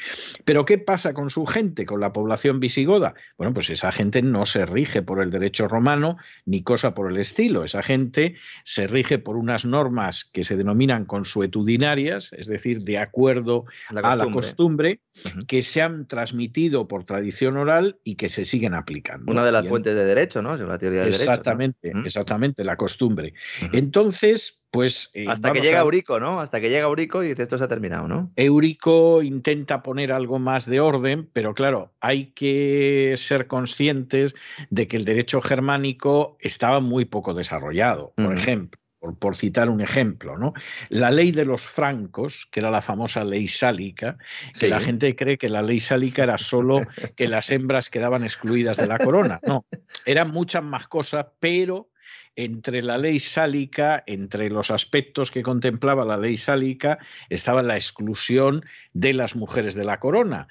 Pero 0.46 0.66
¿qué 0.66 0.78
pasa 0.78 1.14
con 1.14 1.30
su 1.30 1.46
gente? 1.46 1.72
con 1.86 2.00
la 2.00 2.14
población 2.14 2.60
visigoda? 2.60 3.14
Bueno, 3.38 3.54
pues 3.54 3.70
esa 3.70 3.92
gente 3.92 4.22
no 4.22 4.46
se 4.46 4.66
rige 4.66 5.02
por 5.02 5.22
el 5.22 5.32
derecho 5.32 5.68
romano 5.68 6.18
ni 6.46 6.64
cosa 6.64 6.94
por 6.94 7.12
el 7.12 7.18
estilo. 7.18 7.64
Esa 7.64 7.84
gente 7.84 8.36
se 8.64 8.88
rige 8.88 9.20
por 9.20 9.36
unas 9.36 9.66
normas 9.66 10.26
que 10.26 10.44
se 10.44 10.58
denominan 10.58 11.06
consuetudinarias, 11.06 12.32
es 12.34 12.48
decir, 12.48 12.84
de 12.84 12.98
acuerdo 12.98 13.66
a 13.90 14.16
la 14.16 14.31
costumbre, 14.32 15.02
que 15.48 15.62
se 15.62 15.82
han 15.82 16.08
transmitido 16.08 16.88
por 16.88 17.04
tradición 17.04 17.58
oral 17.58 18.00
y 18.04 18.16
que 18.16 18.30
se 18.30 18.46
siguen 18.46 18.74
aplicando. 18.74 19.32
Una 19.32 19.46
de 19.46 19.52
las 19.52 19.68
fuentes 19.68 19.96
de 19.96 20.06
derecho, 20.06 20.42
¿no? 20.42 20.56
La 20.56 20.78
teoría 20.78 21.06
exactamente, 21.06 21.92
exactamente, 22.06 22.64
la 22.64 22.76
costumbre. 22.76 23.34
Entonces, 23.72 24.62
pues, 24.72 25.12
eh, 25.14 25.26
Hasta 25.28 25.52
que 25.52 25.60
llega 25.60 25.82
Eurico, 25.82 26.20
¿no? 26.20 26.40
Hasta 26.40 26.62
que 26.62 26.70
llega 26.70 26.86
Eurico 26.86 27.24
y 27.24 27.28
dice 27.28 27.44
esto 27.44 27.58
se 27.58 27.66
ha 27.66 27.68
terminado, 27.68 28.08
¿no? 28.08 28.32
Eurico 28.38 29.22
intenta 29.22 29.84
poner 29.84 30.14
algo 30.14 30.40
más 30.40 30.66
de 30.66 30.80
orden, 30.80 31.30
pero 31.34 31.54
claro, 31.54 31.94
hay 32.00 32.28
que 32.28 33.16
ser 33.18 33.48
conscientes 33.48 34.34
de 34.70 34.88
que 34.88 34.96
el 34.96 35.04
derecho 35.04 35.42
germánico 35.42 36.38
estaba 36.40 36.80
muy 36.80 37.04
poco 37.04 37.34
desarrollado. 37.34 38.14
Por 38.16 38.34
ejemplo, 38.34 38.81
por, 39.02 39.36
citar 39.36 39.70
un 39.70 39.82
ejemplo, 39.82 40.38
¿no? 40.38 40.54
La 40.90 41.10
ley 41.10 41.32
de 41.32 41.46
los 41.46 41.64
francos, 41.64 42.48
que 42.52 42.60
era 42.60 42.70
la 42.70 42.82
famosa 42.82 43.26
ley 43.26 43.48
sálica, 43.48 44.18
que 44.60 44.68
la 44.68 44.80
gente 44.80 45.16
cree 45.16 45.38
que 45.38 45.50
la 45.50 45.64
ley 45.64 45.80
sálica 45.80 46.24
era 46.24 46.38
solo 46.38 46.82
que 47.16 47.28
las 47.28 47.50
hembras 47.50 47.90
quedaban 47.90 48.24
excluidas 48.24 48.78
de 48.78 48.88
la 48.88 49.00
corona. 49.00 49.40
No, 49.48 49.66
eran 50.06 50.32
muchas 50.32 50.64
más 50.64 50.88
cosas, 50.88 51.26
pero 51.40 51.90
entre 52.36 52.82
la 52.82 52.98
ley 52.98 53.20
sálica, 53.20 54.04
entre 54.06 54.50
los 54.50 54.70
aspectos 54.70 55.32
que 55.32 55.42
contemplaba 55.42 56.06
la 56.06 56.18
ley 56.18 56.38
sálica, 56.38 57.00
estaba 57.30 57.64
la 57.64 57.76
exclusión 57.76 58.64
de 58.94 59.14
las 59.14 59.36
mujeres 59.36 59.74
de 59.74 59.84
la 59.84 60.00
corona. 60.00 60.48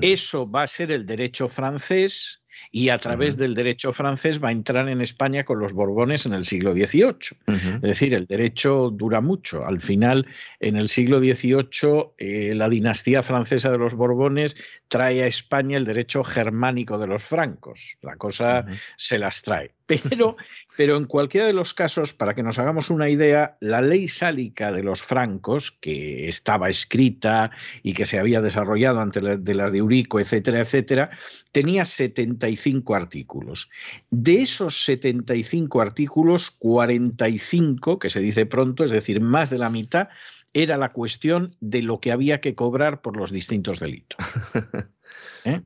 Eso 0.00 0.48
va 0.48 0.62
a 0.62 0.66
ser 0.66 0.92
el 0.92 1.06
derecho 1.06 1.48
francés 1.48 2.42
y 2.70 2.88
a 2.90 2.98
través 2.98 3.36
del 3.36 3.54
derecho 3.54 3.92
francés 3.92 4.42
va 4.42 4.48
a 4.48 4.52
entrar 4.52 4.88
en 4.88 5.00
España 5.00 5.44
con 5.44 5.58
los 5.58 5.72
Borbones 5.72 6.26
en 6.26 6.34
el 6.34 6.44
siglo 6.44 6.72
XVIII. 6.72 7.16
Es 7.46 7.80
decir, 7.82 8.14
el 8.14 8.26
derecho 8.26 8.90
dura 8.90 9.20
mucho. 9.20 9.64
Al 9.64 9.80
final, 9.80 10.26
en 10.60 10.76
el 10.76 10.88
siglo 10.88 11.20
XVIII, 11.20 12.12
eh, 12.18 12.54
la 12.54 12.68
dinastía 12.68 13.22
francesa 13.22 13.70
de 13.70 13.78
los 13.78 13.94
Borbones 13.94 14.56
trae 14.88 15.22
a 15.22 15.26
España 15.26 15.76
el 15.76 15.84
derecho 15.84 16.24
germánico 16.24 16.98
de 16.98 17.06
los 17.06 17.24
francos. 17.24 17.96
La 18.02 18.16
cosa 18.16 18.66
se 18.96 19.18
las 19.18 19.42
trae. 19.42 19.72
Pero 19.86 20.36
pero 20.78 20.96
en 20.96 21.06
cualquiera 21.06 21.48
de 21.48 21.52
los 21.52 21.74
casos, 21.74 22.14
para 22.14 22.34
que 22.34 22.44
nos 22.44 22.60
hagamos 22.60 22.88
una 22.88 23.08
idea, 23.08 23.56
la 23.58 23.82
ley 23.82 24.06
sálica 24.06 24.70
de 24.70 24.84
los 24.84 25.02
francos, 25.02 25.72
que 25.72 26.28
estaba 26.28 26.70
escrita 26.70 27.50
y 27.82 27.94
que 27.94 28.04
se 28.04 28.16
había 28.16 28.40
desarrollado 28.40 29.00
antes 29.00 29.42
de 29.42 29.54
la 29.54 29.72
de 29.72 29.78
Eurico, 29.78 30.20
etcétera, 30.20 30.60
etcétera, 30.60 31.10
tenía 31.50 31.84
75 31.84 32.94
artículos. 32.94 33.70
De 34.10 34.40
esos 34.40 34.84
75 34.84 35.80
artículos, 35.80 36.52
45, 36.52 37.98
que 37.98 38.08
se 38.08 38.20
dice 38.20 38.46
pronto, 38.46 38.84
es 38.84 38.92
decir, 38.92 39.20
más 39.20 39.50
de 39.50 39.58
la 39.58 39.70
mitad, 39.70 40.10
era 40.54 40.76
la 40.76 40.92
cuestión 40.92 41.56
de 41.60 41.82
lo 41.82 41.98
que 41.98 42.12
había 42.12 42.40
que 42.40 42.54
cobrar 42.54 43.02
por 43.02 43.16
los 43.16 43.32
distintos 43.32 43.80
delitos. 43.80 44.24
¿Eh? 45.44 45.60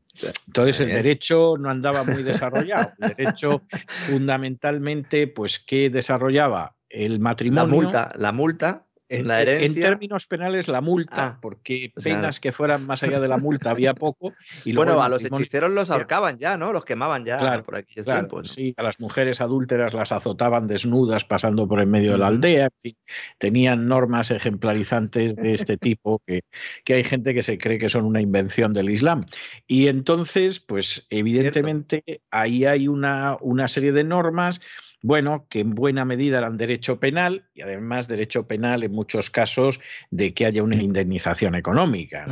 Entonces 0.46 0.80
el 0.80 0.88
derecho 0.88 1.56
no 1.58 1.70
andaba 1.70 2.04
muy 2.04 2.22
desarrollado. 2.22 2.92
El 3.00 3.14
derecho 3.16 3.62
fundamentalmente, 3.86 5.26
pues, 5.26 5.58
¿qué 5.58 5.90
desarrollaba? 5.90 6.76
El 6.88 7.20
matrimonio. 7.20 7.64
La 7.64 7.74
multa, 7.74 8.12
la 8.16 8.32
multa 8.32 8.86
en, 9.12 9.74
términos 9.74 10.26
penales, 10.26 10.68
la 10.68 10.80
multa, 10.80 11.26
ah, 11.26 11.38
porque 11.40 11.92
penas 12.02 12.40
que 12.40 12.50
fueran 12.50 12.86
más 12.86 13.02
allá 13.02 13.20
de 13.20 13.28
la 13.28 13.36
multa 13.36 13.70
había 13.70 13.94
poco. 13.94 14.32
Y 14.64 14.74
bueno, 14.74 15.02
a 15.02 15.08
los 15.08 15.22
hechiceros 15.24 15.70
los 15.70 15.90
ahorcaban 15.90 16.38
ya, 16.38 16.56
¿no? 16.56 16.72
Los 16.72 16.84
quemaban 16.84 17.24
ya 17.24 17.62
por 17.62 17.76
aquí. 17.76 18.00
Sí, 18.44 18.74
a 18.76 18.82
las 18.82 19.00
mujeres 19.00 19.40
adúlteras 19.40 19.94
las 19.94 20.12
azotaban 20.12 20.66
desnudas 20.66 21.24
pasando 21.24 21.68
por 21.68 21.80
en 21.80 21.90
medio 21.90 22.12
de 22.12 22.18
la 22.18 22.28
aldea. 22.28 22.64
En 22.64 22.70
fin, 22.82 22.96
tenían 23.38 23.86
normas 23.86 24.30
ejemplarizantes 24.30 25.36
de 25.36 25.52
este 25.52 25.76
tipo 25.78 26.22
que, 26.26 26.42
que 26.84 26.94
hay 26.94 27.04
gente 27.04 27.34
que 27.34 27.42
se 27.42 27.58
cree 27.58 27.78
que 27.78 27.88
son 27.88 28.04
una 28.04 28.20
invención 28.20 28.72
del 28.72 28.90
Islam. 28.90 29.20
Y 29.66 29.88
entonces, 29.88 30.60
pues 30.60 31.06
evidentemente 31.10 32.22
ahí 32.30 32.64
hay 32.64 32.88
una, 32.88 33.36
una 33.40 33.68
serie 33.68 33.92
de 33.92 34.04
normas 34.04 34.60
bueno, 35.02 35.46
que 35.50 35.60
en 35.60 35.74
buena 35.74 36.04
medida 36.04 36.38
eran 36.38 36.56
derecho 36.56 36.98
penal 36.98 37.48
y 37.54 37.62
además 37.62 38.08
derecho 38.08 38.46
penal 38.46 38.84
en 38.84 38.92
muchos 38.92 39.30
casos 39.30 39.80
de 40.10 40.32
que 40.32 40.46
haya 40.46 40.62
una 40.62 40.80
indemnización 40.80 41.56
económica 41.56 42.24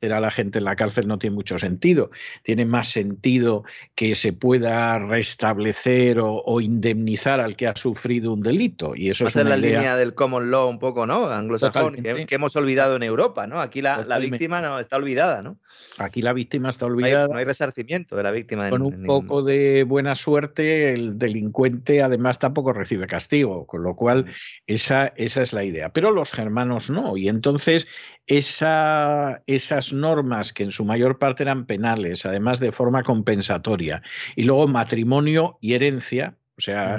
a 0.00 0.20
la 0.20 0.30
gente 0.30 0.58
en 0.58 0.64
la 0.64 0.76
cárcel 0.76 1.08
no 1.08 1.18
tiene 1.18 1.34
mucho 1.34 1.58
sentido. 1.58 2.10
Tiene 2.42 2.64
más 2.64 2.88
sentido 2.88 3.64
que 3.94 4.14
se 4.14 4.32
pueda 4.32 4.98
restablecer 4.98 6.18
o, 6.20 6.60
indemnizar 6.60 7.40
al 7.40 7.56
que 7.56 7.66
ha 7.66 7.76
sufrido 7.76 8.32
un 8.32 8.42
delito. 8.42 8.94
Y 8.94 9.10
eso 9.10 9.26
es 9.26 9.36
la 9.36 9.56
línea 9.56 9.96
del 9.96 10.14
common 10.14 10.50
law 10.50 10.68
un 10.68 10.78
poco, 10.78 11.06
¿no? 11.06 11.30
Anglosajón, 11.30 11.96
que, 11.96 12.26
hemos 12.30 12.56
olvidado 12.56 12.96
en 12.96 13.02
Europa, 13.02 13.46
¿no? 13.46 13.60
Aquí 13.60 13.82
la, 13.82 14.18
víctima 14.18 14.60
no 14.60 14.78
está 14.78 14.96
olvidada, 14.96 15.42
¿no? 15.42 15.58
Aquí 15.98 16.22
la 16.22 16.32
víctima 16.32 16.68
está 16.68 16.86
olvidada. 16.86 17.28
No 17.28 17.36
hay, 17.36 17.44
resarcimiento 17.44 18.16
de 18.16 18.22
la 18.22 18.30
víctima. 18.30 18.70
Con 18.70 18.82
un 18.82 19.04
poco 19.06 19.42
de 19.42 19.84
buena 19.84 20.14
suerte, 20.14 20.90
el 20.92 21.18
delincuente 21.18 22.02
además 22.02 22.38
tampoco 22.38 22.72
recibe 22.72 23.06
castigo, 23.06 23.66
con 23.66 23.82
lo 23.82 23.94
cual 23.94 24.26
esa, 24.66 25.12
esa 25.16 25.42
es 25.42 25.52
la 25.52 25.64
idea. 25.64 25.92
Pero 25.92 26.10
los 26.10 26.32
germanos 26.32 26.90
no. 26.90 27.16
Y 27.16 27.28
entonces 27.28 27.86
esa, 28.26 29.42
esas 29.46 29.85
normas 29.92 30.52
que 30.52 30.62
en 30.62 30.70
su 30.70 30.84
mayor 30.84 31.18
parte 31.18 31.42
eran 31.42 31.66
penales, 31.66 32.26
además 32.26 32.60
de 32.60 32.72
forma 32.72 33.02
compensatoria, 33.02 34.02
y 34.34 34.44
luego 34.44 34.68
matrimonio 34.68 35.58
y 35.60 35.74
herencia, 35.74 36.36
o 36.56 36.60
sea, 36.60 36.98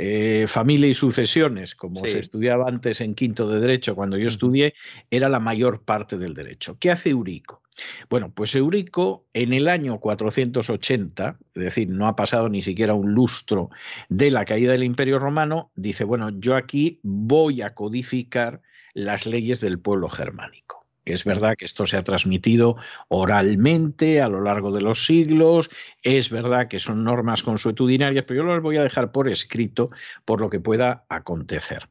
eh, 0.00 0.46
familia 0.46 0.88
y 0.88 0.94
sucesiones, 0.94 1.74
como 1.74 2.06
se 2.06 2.20
estudiaba 2.20 2.68
antes 2.68 3.00
en 3.00 3.14
quinto 3.14 3.48
de 3.48 3.60
derecho 3.60 3.96
cuando 3.96 4.16
yo 4.16 4.28
estudié, 4.28 4.74
era 5.10 5.28
la 5.28 5.40
mayor 5.40 5.82
parte 5.82 6.18
del 6.18 6.34
derecho. 6.34 6.78
¿Qué 6.78 6.90
hace 6.90 7.10
Eurico? 7.10 7.62
Bueno, 8.08 8.32
pues 8.32 8.54
Eurico 8.54 9.26
en 9.32 9.52
el 9.52 9.68
año 9.68 9.98
480, 9.98 11.38
es 11.54 11.62
decir, 11.62 11.88
no 11.88 12.06
ha 12.06 12.16
pasado 12.16 12.48
ni 12.48 12.62
siquiera 12.62 12.94
un 12.94 13.12
lustro 13.12 13.70
de 14.08 14.30
la 14.30 14.44
caída 14.44 14.72
del 14.72 14.84
Imperio 14.84 15.18
Romano, 15.18 15.72
dice, 15.74 16.04
bueno, 16.04 16.30
yo 16.30 16.54
aquí 16.54 17.00
voy 17.02 17.62
a 17.62 17.74
codificar 17.74 18.62
las 18.94 19.26
leyes 19.26 19.60
del 19.60 19.78
pueblo 19.80 20.08
germánico. 20.08 20.77
Es 21.12 21.24
verdad 21.24 21.56
que 21.56 21.64
esto 21.64 21.86
se 21.86 21.96
ha 21.96 22.04
transmitido 22.04 22.76
oralmente 23.08 24.20
a 24.20 24.28
lo 24.28 24.40
largo 24.40 24.72
de 24.72 24.80
los 24.80 25.06
siglos, 25.06 25.70
es 26.02 26.30
verdad 26.30 26.68
que 26.68 26.78
son 26.78 27.04
normas 27.04 27.42
consuetudinarias, 27.42 28.24
pero 28.26 28.42
yo 28.42 28.48
las 28.48 28.62
voy 28.62 28.76
a 28.76 28.82
dejar 28.82 29.12
por 29.12 29.28
escrito 29.28 29.90
por 30.24 30.40
lo 30.40 30.50
que 30.50 30.60
pueda 30.60 31.04
acontecer. 31.08 31.88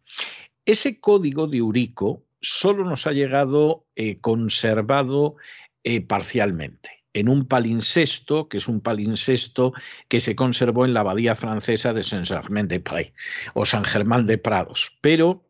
Ese 0.65 0.99
código 0.99 1.47
de 1.47 1.57
Eurico 1.57 2.25
solo 2.41 2.83
nos 2.83 3.07
ha 3.07 3.13
llegado 3.13 3.85
eh, 3.95 4.19
conservado 4.19 5.35
eh, 5.83 6.01
parcialmente 6.01 6.97
en 7.13 7.29
un 7.29 7.47
palincesto, 7.47 8.47
que 8.47 8.57
es 8.57 8.67
un 8.67 8.81
palincesto 8.81 9.73
que 10.07 10.19
se 10.19 10.35
conservó 10.35 10.85
en 10.85 10.93
la 10.93 10.99
abadía 10.99 11.35
francesa 11.35 11.93
de 11.93 12.03
Saint-Germain-des-Prés 12.03 13.13
o 13.55 13.65
San 13.65 13.83
Germán 13.83 14.27
de 14.27 14.37
Prados. 14.37 14.97
Pero 15.01 15.46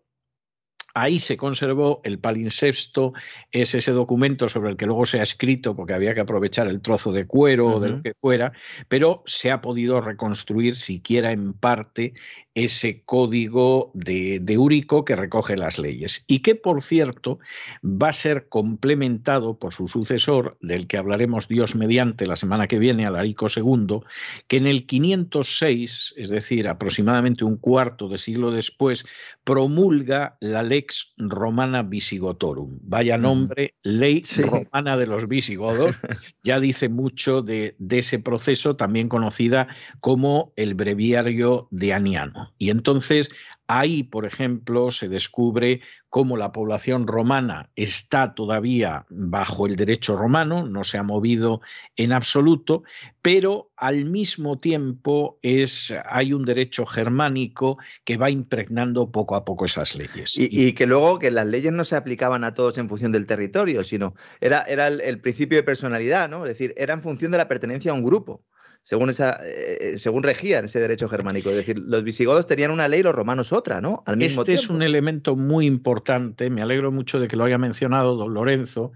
Ahí 1.00 1.20
se 1.20 1.38
conservó 1.38 2.02
el 2.04 2.18
palinsexto, 2.18 3.14
es 3.52 3.76
ese 3.76 3.92
documento 3.92 4.50
sobre 4.50 4.72
el 4.72 4.78
que 4.78 4.88
luego 4.88 5.06
se 5.06 5.20
ha 5.20 5.24
escrito, 5.24 5.76
porque 5.76 5.94
había 5.94 6.16
que 6.16 6.22
aprovechar 6.22 6.68
el 6.68 6.82
trozo 6.82 7.12
de 7.12 7.28
cuero 7.28 7.76
o 7.76 7.80
de 7.80 7.90
lo 7.90 8.02
que 8.02 8.16
fuera, 8.16 8.52
pero 8.88 9.22
se 9.28 9.52
ha 9.52 9.62
podido 9.62 10.02
reconstruir 10.02 10.74
siquiera 10.74 11.32
en 11.32 11.54
parte 11.54 12.16
ese 12.56 13.04
código 13.04 13.92
de, 13.94 14.40
de 14.42 14.58
Úrico 14.58 15.06
que 15.06 15.16
recoge 15.16 15.56
las 15.56 15.78
leyes 15.78 16.26
y 16.26 16.40
que, 16.40 16.56
por 16.56 16.82
cierto, 16.82 17.38
va 17.84 18.10
a 18.10 18.14
ser 18.14 18.50
complementado 18.50 19.60
por 19.60 19.74
su 19.74 19.88
sucesor, 19.88 20.58
del 20.62 20.88
que 20.88 20.98
hablaremos 20.98 21.48
Dios 21.48 21.76
mediante 21.76 22.26
la 22.26 22.36
semana 22.36 22.68
que 22.68 22.80
viene, 22.80 23.06
Alarico 23.06 23.46
II, 23.56 24.00
que 24.48 24.58
en 24.58 24.66
el 24.66 24.88
506, 24.88 26.16
es 26.18 26.30
decir, 26.32 26.68
aproximadamente 26.68 27.46
un 27.46 27.58
cuarto 27.58 28.10
de 28.10 28.18
siglo 28.18 28.50
después, 28.50 29.06
promulga 29.44 30.38
la 30.42 30.64
ley 30.64 30.87
Romana 31.18 31.84
Visigotorum. 31.84 32.80
Vaya 32.82 33.18
nombre, 33.18 33.76
ley 33.84 34.22
romana 34.38 34.98
de 34.98 35.08
los 35.08 35.28
visigodos. 35.28 35.96
Ya 36.44 36.62
dice 36.62 36.88
mucho 36.88 37.42
de, 37.42 37.76
de, 37.78 37.98
ese 37.98 38.20
proceso, 38.20 38.78
también 38.78 39.10
conocida 39.10 39.68
como 40.00 40.54
el 40.56 40.76
breviario 40.76 41.68
de 41.72 41.94
Aniano. 41.94 42.54
Y 42.58 42.70
entonces 42.70 43.30
Ahí, 43.68 44.04
por 44.04 44.26
ejemplo, 44.26 44.92
se 44.92 45.10
descubre 45.10 45.82
cómo 46.18 46.36
la 46.36 46.52
población 46.52 47.06
romana 47.06 47.70
está 47.76 48.34
todavía 48.34 49.06
bajo 49.08 49.68
el 49.68 49.76
derecho 49.76 50.16
romano, 50.16 50.66
no 50.66 50.84
se 50.84 50.98
ha 50.98 51.04
movido 51.04 51.62
en 51.96 52.12
absoluto, 52.12 52.82
pero 53.22 53.70
al 53.76 54.06
mismo 54.06 54.58
tiempo 54.58 55.38
es, 55.44 55.94
hay 56.10 56.34
un 56.34 56.44
derecho 56.44 56.88
germánico 56.88 57.78
que 58.04 58.18
va 58.18 58.32
impregnando 58.32 59.12
poco 59.12 59.36
a 59.36 59.46
poco 59.46 59.66
esas 59.66 59.94
leyes. 59.94 60.34
Y, 60.36 60.74
que 60.74 60.88
luego 60.88 61.20
que 61.20 61.30
las 61.30 61.46
leyes 61.46 61.72
no 61.72 61.84
se 61.84 61.96
aplicaban 61.96 62.44
a 62.44 62.56
todos 62.56 62.80
en 62.80 62.90
función 62.90 63.12
del 63.12 63.28
territorio, 63.28 63.84
sino 63.84 64.16
era, 64.42 64.64
era 64.64 64.88
el, 64.88 65.02
el 65.02 65.22
principio 65.22 65.60
de 65.60 65.64
personalidad, 65.64 66.28
¿no? 66.30 66.46
Es 66.46 66.50
decir, 66.50 66.74
era 66.78 66.96
en 66.96 67.04
función 67.04 67.30
de 67.30 67.38
la 67.38 67.48
pertenencia 67.48 67.92
a 67.92 67.94
un 67.94 68.04
grupo 68.04 68.42
según, 68.88 69.10
esa, 69.10 69.42
eh, 69.44 69.96
según 69.98 70.24
regían 70.24 70.64
ese 70.64 70.80
derecho 70.80 71.10
germánico. 71.10 71.50
Es 71.50 71.58
decir, 71.58 71.78
los 71.78 72.06
visigodos 72.06 72.48
tenían 72.48 72.72
una 72.72 72.88
ley, 72.88 73.04
los 73.04 73.14
romanos 73.14 73.52
otra, 73.52 73.82
¿no? 73.82 74.02
Al 74.06 74.16
mismo 74.16 74.44
este 74.44 74.54
es 74.54 74.70
un 74.70 74.82
elemento 74.82 75.36
muy 75.36 75.66
importante, 75.66 76.50
me 76.50 76.62
alegro 76.62 76.90
mucho 76.90 77.20
de 77.20 77.28
que 77.28 77.36
lo 77.36 77.44
haya 77.44 77.58
mencionado 77.58 78.16
don 78.16 78.34
Lorenzo, 78.34 78.94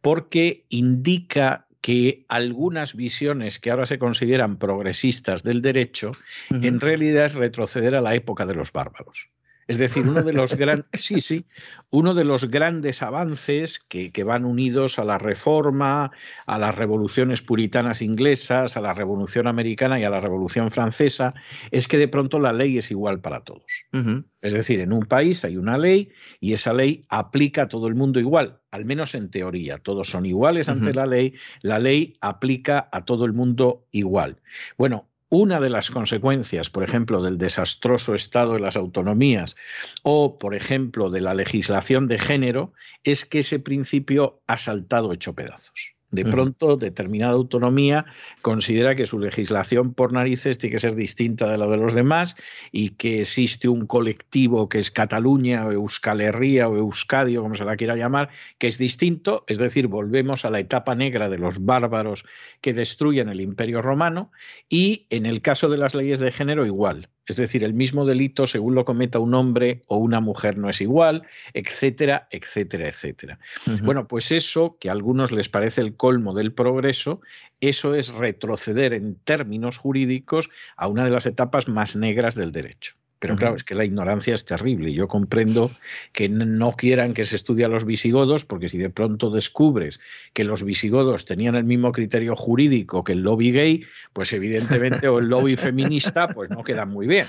porque 0.00 0.64
indica 0.70 1.66
que 1.82 2.24
algunas 2.28 2.96
visiones 2.96 3.58
que 3.58 3.70
ahora 3.70 3.84
se 3.84 3.98
consideran 3.98 4.56
progresistas 4.56 5.42
del 5.42 5.60
derecho, 5.60 6.12
en 6.48 6.80
realidad 6.80 7.26
es 7.26 7.34
retroceder 7.34 7.94
a 7.96 8.00
la 8.00 8.14
época 8.14 8.46
de 8.46 8.54
los 8.54 8.72
bárbaros. 8.72 9.28
Es 9.66 9.78
decir, 9.78 10.06
uno 10.06 10.22
de 10.22 10.32
los, 10.32 10.54
grandes 10.54 10.86
sí, 10.92 11.20
sí, 11.20 11.46
uno 11.90 12.14
de 12.14 12.24
los 12.24 12.50
grandes 12.50 13.02
avances 13.02 13.78
que, 13.78 14.12
que, 14.12 14.24
van 14.24 14.44
unidos 14.44 14.98
a 14.98 15.04
la 15.04 15.18
reforma, 15.18 16.10
a 16.46 16.58
las 16.58 16.74
revoluciones 16.74 17.42
puritanas 17.42 18.02
inglesas, 18.02 18.76
a 18.76 18.80
la 18.80 18.94
revolución 18.94 19.46
americana 19.46 19.98
y 19.98 20.04
a 20.04 20.10
la 20.10 20.20
revolución 20.20 20.70
francesa, 20.70 21.34
es 21.70 21.88
que 21.88 21.98
de 21.98 22.08
pronto 22.08 22.38
la 22.38 22.52
ley 22.52 22.78
es 22.78 22.90
igual 22.90 23.20
para 23.20 23.40
todos. 23.40 23.64
Es 24.40 24.52
decir, 24.52 24.80
en 24.80 24.92
un 24.92 25.06
país 25.06 25.44
hay 25.44 25.56
una 25.56 25.78
ley 25.78 26.10
y 26.40 26.52
esa 26.52 26.72
ley 26.72 27.02
aplica 27.08 27.62
a 27.62 27.68
todo 27.68 27.88
el 27.88 27.94
mundo 27.94 28.20
igual, 28.20 28.60
al 28.70 28.84
menos 28.84 29.14
en 29.14 29.30
teoría. 29.30 29.78
Todos 29.78 30.08
son 30.10 30.26
iguales 30.26 30.68
ante 30.68 30.92
la 30.92 31.06
ley, 31.06 31.34
la 31.62 31.78
ley 31.78 32.16
aplica 32.20 32.88
a 32.92 33.04
todo 33.04 33.24
el 33.24 33.32
mundo 33.32 33.86
igual. 33.90 34.40
Bueno, 34.76 35.08
una 35.36 35.60
de 35.60 35.70
las 35.70 35.90
consecuencias, 35.90 36.70
por 36.70 36.84
ejemplo, 36.84 37.22
del 37.22 37.38
desastroso 37.38 38.14
estado 38.14 38.54
de 38.54 38.60
las 38.60 38.76
autonomías 38.76 39.56
o, 40.02 40.38
por 40.38 40.54
ejemplo, 40.54 41.10
de 41.10 41.20
la 41.20 41.34
legislación 41.34 42.08
de 42.08 42.18
género, 42.18 42.72
es 43.02 43.24
que 43.24 43.40
ese 43.40 43.58
principio 43.58 44.42
ha 44.46 44.58
saltado 44.58 45.12
hecho 45.12 45.34
pedazos. 45.34 45.93
De 46.14 46.24
pronto, 46.24 46.76
determinada 46.76 47.34
autonomía 47.34 48.06
considera 48.42 48.94
que 48.94 49.06
su 49.06 49.18
legislación 49.18 49.94
por 49.94 50.12
narices 50.12 50.58
tiene 50.58 50.74
que 50.74 50.80
ser 50.80 50.94
distinta 50.94 51.50
de 51.50 51.58
la 51.58 51.66
de 51.66 51.76
los 51.76 51.94
demás 51.94 52.36
y 52.72 52.90
que 52.90 53.20
existe 53.20 53.68
un 53.68 53.86
colectivo 53.86 54.68
que 54.68 54.78
es 54.78 54.90
Cataluña 54.90 55.66
o 55.66 55.72
Euskal 55.72 56.20
Herria 56.20 56.68
o 56.68 56.76
Euskadi 56.76 57.36
o 57.36 57.42
como 57.42 57.54
se 57.54 57.64
la 57.64 57.76
quiera 57.76 57.96
llamar, 57.96 58.30
que 58.58 58.68
es 58.68 58.78
distinto, 58.78 59.44
es 59.46 59.58
decir, 59.58 59.88
volvemos 59.88 60.44
a 60.44 60.50
la 60.50 60.60
etapa 60.60 60.94
negra 60.94 61.28
de 61.28 61.38
los 61.38 61.64
bárbaros 61.64 62.24
que 62.60 62.74
destruyen 62.74 63.28
el 63.28 63.40
imperio 63.40 63.82
romano 63.82 64.30
y 64.68 65.06
en 65.10 65.26
el 65.26 65.42
caso 65.42 65.68
de 65.68 65.78
las 65.78 65.94
leyes 65.94 66.18
de 66.18 66.32
género 66.32 66.66
igual. 66.66 67.08
Es 67.26 67.36
decir, 67.36 67.64
el 67.64 67.72
mismo 67.72 68.04
delito 68.04 68.46
según 68.46 68.74
lo 68.74 68.84
cometa 68.84 69.18
un 69.18 69.34
hombre 69.34 69.80
o 69.88 69.96
una 69.96 70.20
mujer 70.20 70.58
no 70.58 70.68
es 70.68 70.80
igual, 70.80 71.26
etcétera, 71.54 72.28
etcétera, 72.30 72.88
etcétera. 72.88 73.38
Bueno, 73.82 74.06
pues 74.06 74.30
eso, 74.30 74.76
que 74.78 74.90
a 74.90 74.92
algunos 74.92 75.32
les 75.32 75.48
parece 75.48 75.80
el 75.80 75.96
colmo 76.04 76.34
del 76.34 76.52
progreso, 76.52 77.22
eso 77.60 77.94
es 77.94 78.12
retroceder 78.12 78.92
en 78.92 79.14
términos 79.14 79.78
jurídicos 79.78 80.50
a 80.76 80.86
una 80.86 81.06
de 81.06 81.10
las 81.10 81.24
etapas 81.24 81.66
más 81.66 81.96
negras 81.96 82.34
del 82.34 82.52
derecho. 82.52 82.96
Pero 83.24 83.36
claro, 83.36 83.56
es 83.56 83.64
que 83.64 83.74
la 83.74 83.86
ignorancia 83.86 84.34
es 84.34 84.44
terrible. 84.44 84.90
y 84.90 84.92
Yo 84.92 85.08
comprendo 85.08 85.70
que 86.12 86.28
no 86.28 86.72
quieran 86.72 87.14
que 87.14 87.24
se 87.24 87.36
estudie 87.36 87.64
a 87.64 87.68
los 87.68 87.86
visigodos, 87.86 88.44
porque 88.44 88.68
si 88.68 88.76
de 88.76 88.90
pronto 88.90 89.30
descubres 89.30 89.98
que 90.34 90.44
los 90.44 90.62
visigodos 90.62 91.24
tenían 91.24 91.54
el 91.54 91.64
mismo 91.64 91.90
criterio 91.90 92.36
jurídico 92.36 93.02
que 93.02 93.12
el 93.12 93.22
lobby 93.22 93.50
gay, 93.50 93.86
pues 94.12 94.34
evidentemente, 94.34 95.08
o 95.08 95.20
el 95.20 95.28
lobby 95.28 95.56
feminista, 95.56 96.28
pues 96.28 96.50
no 96.50 96.62
queda 96.62 96.84
muy 96.84 97.06
bien. 97.06 97.26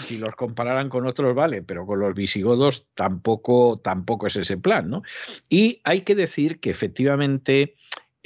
si 0.00 0.16
los 0.16 0.34
compararan 0.34 0.88
con 0.88 1.06
otros, 1.06 1.34
vale, 1.34 1.60
pero 1.60 1.84
con 1.84 2.00
los 2.00 2.14
visigodos 2.14 2.88
tampoco, 2.94 3.78
tampoco 3.84 4.28
es 4.28 4.36
ese 4.36 4.56
plan. 4.56 4.88
¿no? 4.88 5.02
Y 5.50 5.82
hay 5.84 6.00
que 6.00 6.14
decir 6.14 6.58
que 6.58 6.70
efectivamente 6.70 7.74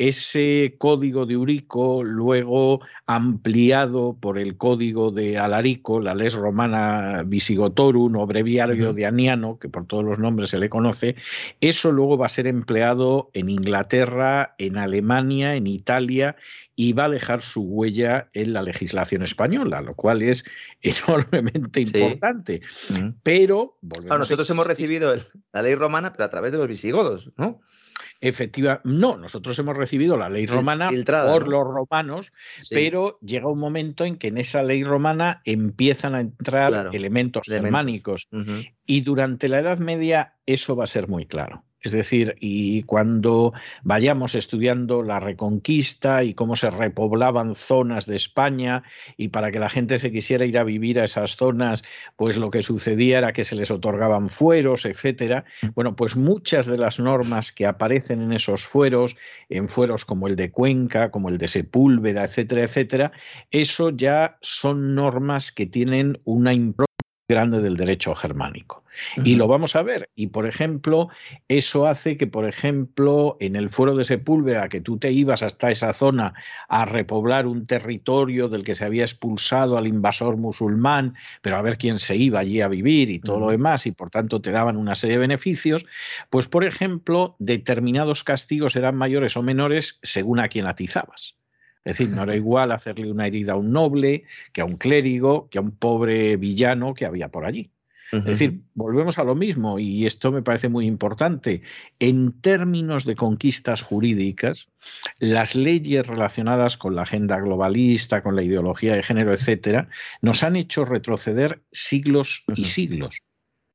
ese 0.01 0.77
código 0.79 1.27
de 1.27 1.37
Urico, 1.37 2.03
luego 2.03 2.81
ampliado 3.05 4.17
por 4.19 4.39
el 4.39 4.57
código 4.57 5.11
de 5.11 5.37
Alarico, 5.37 6.01
la 6.01 6.15
Les 6.15 6.33
Romana 6.33 7.23
Visigotorum 7.27 8.17
o 8.17 8.27
breviario 8.27 8.95
de 8.95 9.05
Aniano, 9.05 9.59
que 9.59 9.69
por 9.69 9.87
todos 9.87 10.03
los 10.03 10.19
nombres 10.19 10.49
se 10.49 10.59
le 10.59 10.71
conoce, 10.71 11.17
eso 11.61 11.93
luego 11.93 12.17
va 12.17 12.25
a 12.25 12.31
ser 12.31 12.47
empleado 12.47 13.31
en 13.35 13.51
Inglaterra, 13.51 14.55
en 14.57 14.79
Alemania, 14.79 15.55
en 15.55 15.67
Italia 15.67 16.35
y 16.75 16.95
va 16.95 17.05
a 17.05 17.11
dejar 17.11 17.43
su 17.43 17.65
huella 17.65 18.31
en 18.33 18.55
la 18.55 18.63
legislación 18.63 19.23
española, 19.23 19.83
lo 19.83 19.95
cual 19.95 20.23
es 20.23 20.47
enormemente 20.81 21.83
importante. 21.83 22.63
Pero 23.23 23.77
nosotros 24.09 24.49
hemos 24.49 24.67
recibido 24.67 25.15
la 25.53 25.61
ley 25.61 25.75
romana, 25.75 26.13
pero 26.13 26.25
a 26.25 26.31
través 26.31 26.53
de 26.53 26.59
los 26.59 26.69
visigodos, 26.69 27.33
¿no? 27.37 27.61
Efectiva, 28.23 28.83
no, 28.85 29.17
nosotros 29.17 29.59
hemos 29.59 29.77
recibido 29.77 30.19
la 30.19 30.29
ley 30.29 30.47
romana 30.47 30.91
por 30.91 31.49
los 31.49 31.65
romanos, 31.65 32.33
pero 32.69 33.19
llega 33.21 33.49
un 33.49 33.59
momento 33.59 34.05
en 34.05 34.17
que 34.17 34.29
en 34.29 34.37
esa 34.37 34.63
ley 34.63 34.85
romana 34.85 35.41
empiezan 35.45 36.15
a 36.15 36.21
entrar 36.21 36.91
elementos 36.93 37.47
germánicos. 37.47 38.29
Y 38.85 39.01
durante 39.01 39.49
la 39.49 39.61
Edad 39.61 39.79
Media 39.79 40.35
eso 40.45 40.77
va 40.77 40.85
a 40.85 40.89
ser 40.89 41.09
muy 41.09 41.25
claro. 41.25 41.65
Es 41.83 41.93
decir, 41.93 42.37
y 42.41 42.83
cuando 42.83 43.53
vayamos 43.83 44.35
estudiando 44.35 45.03
la 45.03 45.19
reconquista 45.19 46.25
y 46.25 46.35
cómo 46.35 46.57
se 46.57 46.71
repoblaban 46.71 47.55
zonas 47.55 48.07
de 48.07 48.17
España 48.17 48.83
y 49.17 49.29
para 49.29 49.51
que 49.51 49.61
la 49.61 49.71
gente 49.71 49.99
se 49.99 50.13
quisiera 50.13 50.45
ir 50.45 50.59
a 50.59 50.65
vivir 50.65 51.01
a 51.01 51.05
esas 51.05 51.37
zonas, 51.37 51.83
pues 52.17 52.37
lo 52.37 52.51
que 52.51 52.63
sucedía 52.63 53.19
era 53.19 53.33
que 53.33 53.45
se 53.45 53.57
les 53.57 53.71
otorgaban 53.71 54.29
fueros, 54.29 54.85
etcétera. 54.85 55.45
Mm. 55.63 55.69
Bueno, 55.75 55.97
pues 55.97 56.17
muchas 56.17 56.67
de 56.67 56.77
las 56.77 57.01
normas 57.01 57.53
que 57.53 57.67
aparecen 57.67 58.21
en 58.21 58.33
esos 58.33 58.67
fueros, 58.67 59.17
en 59.49 59.69
fueros 59.69 60.05
como 60.05 60.29
el 60.29 60.37
de 60.37 60.51
Cuenca, 60.51 61.11
como 61.11 61.29
el 61.29 61.39
de 61.39 61.49
Sepúlveda, 61.49 62.25
etcétera, 62.25 62.65
etcétera, 62.65 63.13
eso 63.51 63.91
ya 63.91 64.39
son 64.43 64.95
normas 64.95 65.53
que 65.53 65.67
tienen 65.67 66.19
una 66.25 66.53
impronta 66.53 66.90
grande 67.31 67.63
del 67.63 67.77
derecho 67.77 68.15
germánico. 68.15 68.85
Y 69.25 69.37
lo 69.37 69.47
vamos 69.47 69.77
a 69.77 69.83
ver. 69.83 70.11
Y, 70.15 70.27
por 70.27 70.47
ejemplo, 70.47 71.09
eso 71.49 71.87
hace 71.87 72.17
que, 72.17 72.27
por 72.27 72.47
ejemplo, 72.47 73.37
en 73.41 73.57
el 73.57 73.71
fuero 73.71 73.95
de 73.95 74.05
Sepúlveda, 74.05 74.69
que 74.69 74.81
tú 74.81 74.99
te 74.99 75.13
ibas 75.13 75.43
hasta 75.43 75.71
esa 75.71 75.93
zona 75.93 76.35
a 76.69 76.85
repoblar 76.85 77.47
un 77.47 77.67
territorio 77.67 78.49
del 78.49 78.65
que 78.65 78.75
se 78.75 78.85
había 78.85 79.05
expulsado 79.05 79.79
al 79.79 79.87
invasor 79.87 80.37
musulmán, 80.37 81.15
pero 81.41 81.57
a 81.57 81.63
ver 81.63 81.79
quién 81.79 81.99
se 81.99 82.17
iba 82.17 82.41
allí 82.41 82.61
a 82.61 82.69
vivir 82.69 83.11
y 83.11 83.21
todo 83.21 83.39
lo 83.39 83.51
demás, 83.51 83.87
y 83.87 83.93
por 83.93 84.11
tanto 84.11 84.41
te 84.41 84.51
daban 84.51 84.77
una 84.77 84.97
serie 84.97 85.17
de 85.17 85.21
beneficios, 85.21 85.87
pues, 86.29 86.49
por 86.49 86.65
ejemplo, 86.65 87.37
determinados 87.39 88.25
castigos 88.25 88.77
eran 88.77 88.97
mayores 88.97 89.37
o 89.37 89.43
menores 89.43 89.99
según 90.03 90.41
a 90.41 90.49
quién 90.49 90.67
atizabas. 90.67 91.40
Es 91.85 91.99
decir, 91.99 92.15
no 92.15 92.23
era 92.25 92.37
igual 92.37 92.73
hacerle 92.73 93.11
una 93.11 93.27
herida 93.27 93.53
a 93.53 93.57
un 93.57 93.73
noble 93.73 94.25
que 94.53 94.61
a 94.61 94.65
un 94.65 94.77
clérigo, 94.77 95.49
que 95.49 95.59
a 95.59 95.63
un 95.63 95.71
pobre 95.71 96.37
villano 96.37 96.95
que 96.95 97.07
había 97.07 97.31
por 97.31 97.47
allí. 97.47 97.71
Es 98.13 98.25
decir, 98.25 98.63
volvemos 98.75 99.19
a 99.19 99.25
lo 99.25 99.37
mismo 99.37 99.79
y 99.79 100.05
esto 100.05 100.33
me 100.33 100.43
parece 100.43 100.69
muy 100.69 100.87
importante. 100.87 101.63
En 102.01 102.33
términos 102.41 103.05
de 103.05 103.15
conquistas 103.15 103.83
jurídicas, 103.83 104.69
las 105.21 105.55
leyes 105.55 106.09
relacionadas 106.09 106.77
con 106.77 106.97
la 106.97 107.03
agenda 107.03 107.39
globalista, 107.39 108.25
con 108.25 108.35
la 108.35 108.43
ideología 108.43 108.97
de 108.97 109.05
género, 109.05 109.33
etcétera, 109.33 109.89
nos 110.23 110.43
han 110.43 110.57
hecho 110.57 110.85
retroceder 110.85 111.63
siglos 111.71 112.43
y 112.57 112.65
siglos 112.65 113.23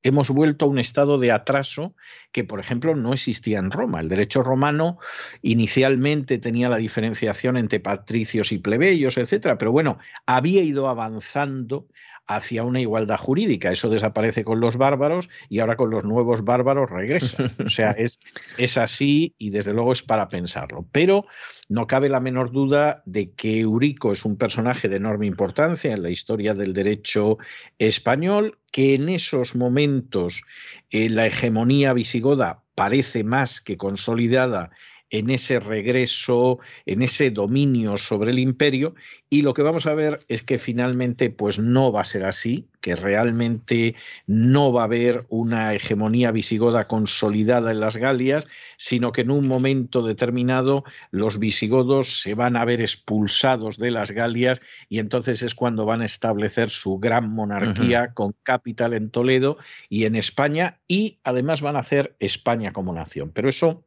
hemos 0.05 0.29
vuelto 0.29 0.65
a 0.65 0.67
un 0.67 0.77
estado 0.77 1.17
de 1.17 1.31
atraso 1.31 1.95
que, 2.31 2.43
por 2.43 2.59
ejemplo, 2.59 2.95
no 2.95 3.11
existía 3.11 3.57
en 3.57 3.71
Roma. 3.71 3.99
El 3.99 4.07
derecho 4.07 4.43
romano 4.43 4.99
inicialmente 5.41 6.37
tenía 6.37 6.69
la 6.69 6.77
diferenciación 6.77 7.57
entre 7.57 7.79
patricios 7.79 8.51
y 8.51 8.59
plebeyos, 8.59 9.17
etcétera, 9.17 9.57
pero 9.57 9.71
bueno, 9.71 9.97
había 10.27 10.61
ido 10.61 10.87
avanzando 10.89 11.87
hacia 12.27 12.63
una 12.63 12.81
igualdad 12.81 13.17
jurídica. 13.17 13.71
Eso 13.71 13.89
desaparece 13.89 14.43
con 14.43 14.59
los 14.59 14.77
bárbaros 14.77 15.29
y 15.49 15.59
ahora 15.59 15.75
con 15.75 15.89
los 15.89 16.03
nuevos 16.03 16.43
bárbaros 16.43 16.89
regresa. 16.89 17.51
O 17.63 17.69
sea, 17.69 17.91
es, 17.91 18.19
es 18.57 18.77
así 18.77 19.35
y 19.37 19.49
desde 19.49 19.73
luego 19.73 19.91
es 19.91 20.01
para 20.01 20.29
pensarlo. 20.29 20.85
Pero 20.91 21.25
no 21.69 21.87
cabe 21.87 22.09
la 22.09 22.19
menor 22.19 22.51
duda 22.51 23.03
de 23.05 23.31
que 23.31 23.59
Eurico 23.59 24.11
es 24.11 24.25
un 24.25 24.37
personaje 24.37 24.89
de 24.89 24.97
enorme 24.97 25.27
importancia 25.27 25.93
en 25.93 26.03
la 26.03 26.09
historia 26.09 26.53
del 26.53 26.73
derecho 26.73 27.37
español, 27.79 28.57
que 28.71 28.95
en 28.95 29.09
esos 29.09 29.55
momentos 29.55 30.43
eh, 30.89 31.09
la 31.09 31.27
hegemonía 31.27 31.93
visigoda 31.93 32.63
parece 32.75 33.23
más 33.23 33.61
que 33.61 33.77
consolidada 33.77 34.71
en 35.19 35.29
ese 35.29 35.59
regreso, 35.59 36.59
en 36.85 37.01
ese 37.01 37.31
dominio 37.31 37.97
sobre 37.97 38.31
el 38.31 38.39
imperio 38.39 38.95
y 39.29 39.41
lo 39.41 39.53
que 39.53 39.63
vamos 39.63 39.85
a 39.85 39.93
ver 39.93 40.19
es 40.27 40.43
que 40.43 40.59
finalmente 40.59 41.29
pues 41.29 41.59
no 41.59 41.91
va 41.91 42.01
a 42.01 42.05
ser 42.05 42.25
así, 42.25 42.69
que 42.81 42.95
realmente 42.95 43.95
no 44.27 44.71
va 44.71 44.81
a 44.81 44.85
haber 44.85 45.25
una 45.29 45.73
hegemonía 45.73 46.31
visigoda 46.31 46.87
consolidada 46.87 47.71
en 47.71 47.79
las 47.79 47.97
Galias, 47.97 48.47
sino 48.77 49.11
que 49.11 49.21
en 49.21 49.31
un 49.31 49.47
momento 49.47 50.03
determinado 50.03 50.83
los 51.11 51.39
visigodos 51.39 52.21
se 52.21 52.33
van 52.35 52.55
a 52.55 52.65
ver 52.65 52.81
expulsados 52.81 53.77
de 53.77 53.91
las 53.91 54.11
Galias 54.11 54.61
y 54.89 54.99
entonces 54.99 55.41
es 55.41 55.55
cuando 55.55 55.85
van 55.85 56.01
a 56.01 56.05
establecer 56.05 56.69
su 56.69 56.99
gran 56.99 57.29
monarquía 57.29 58.13
con 58.13 58.35
capital 58.43 58.93
en 58.93 59.09
Toledo 59.09 59.57
y 59.89 60.05
en 60.05 60.15
España 60.15 60.79
y 60.87 61.19
además 61.23 61.61
van 61.61 61.77
a 61.77 61.79
hacer 61.79 62.15
España 62.19 62.73
como 62.73 62.93
nación. 62.93 63.31
Pero 63.33 63.49
eso 63.49 63.85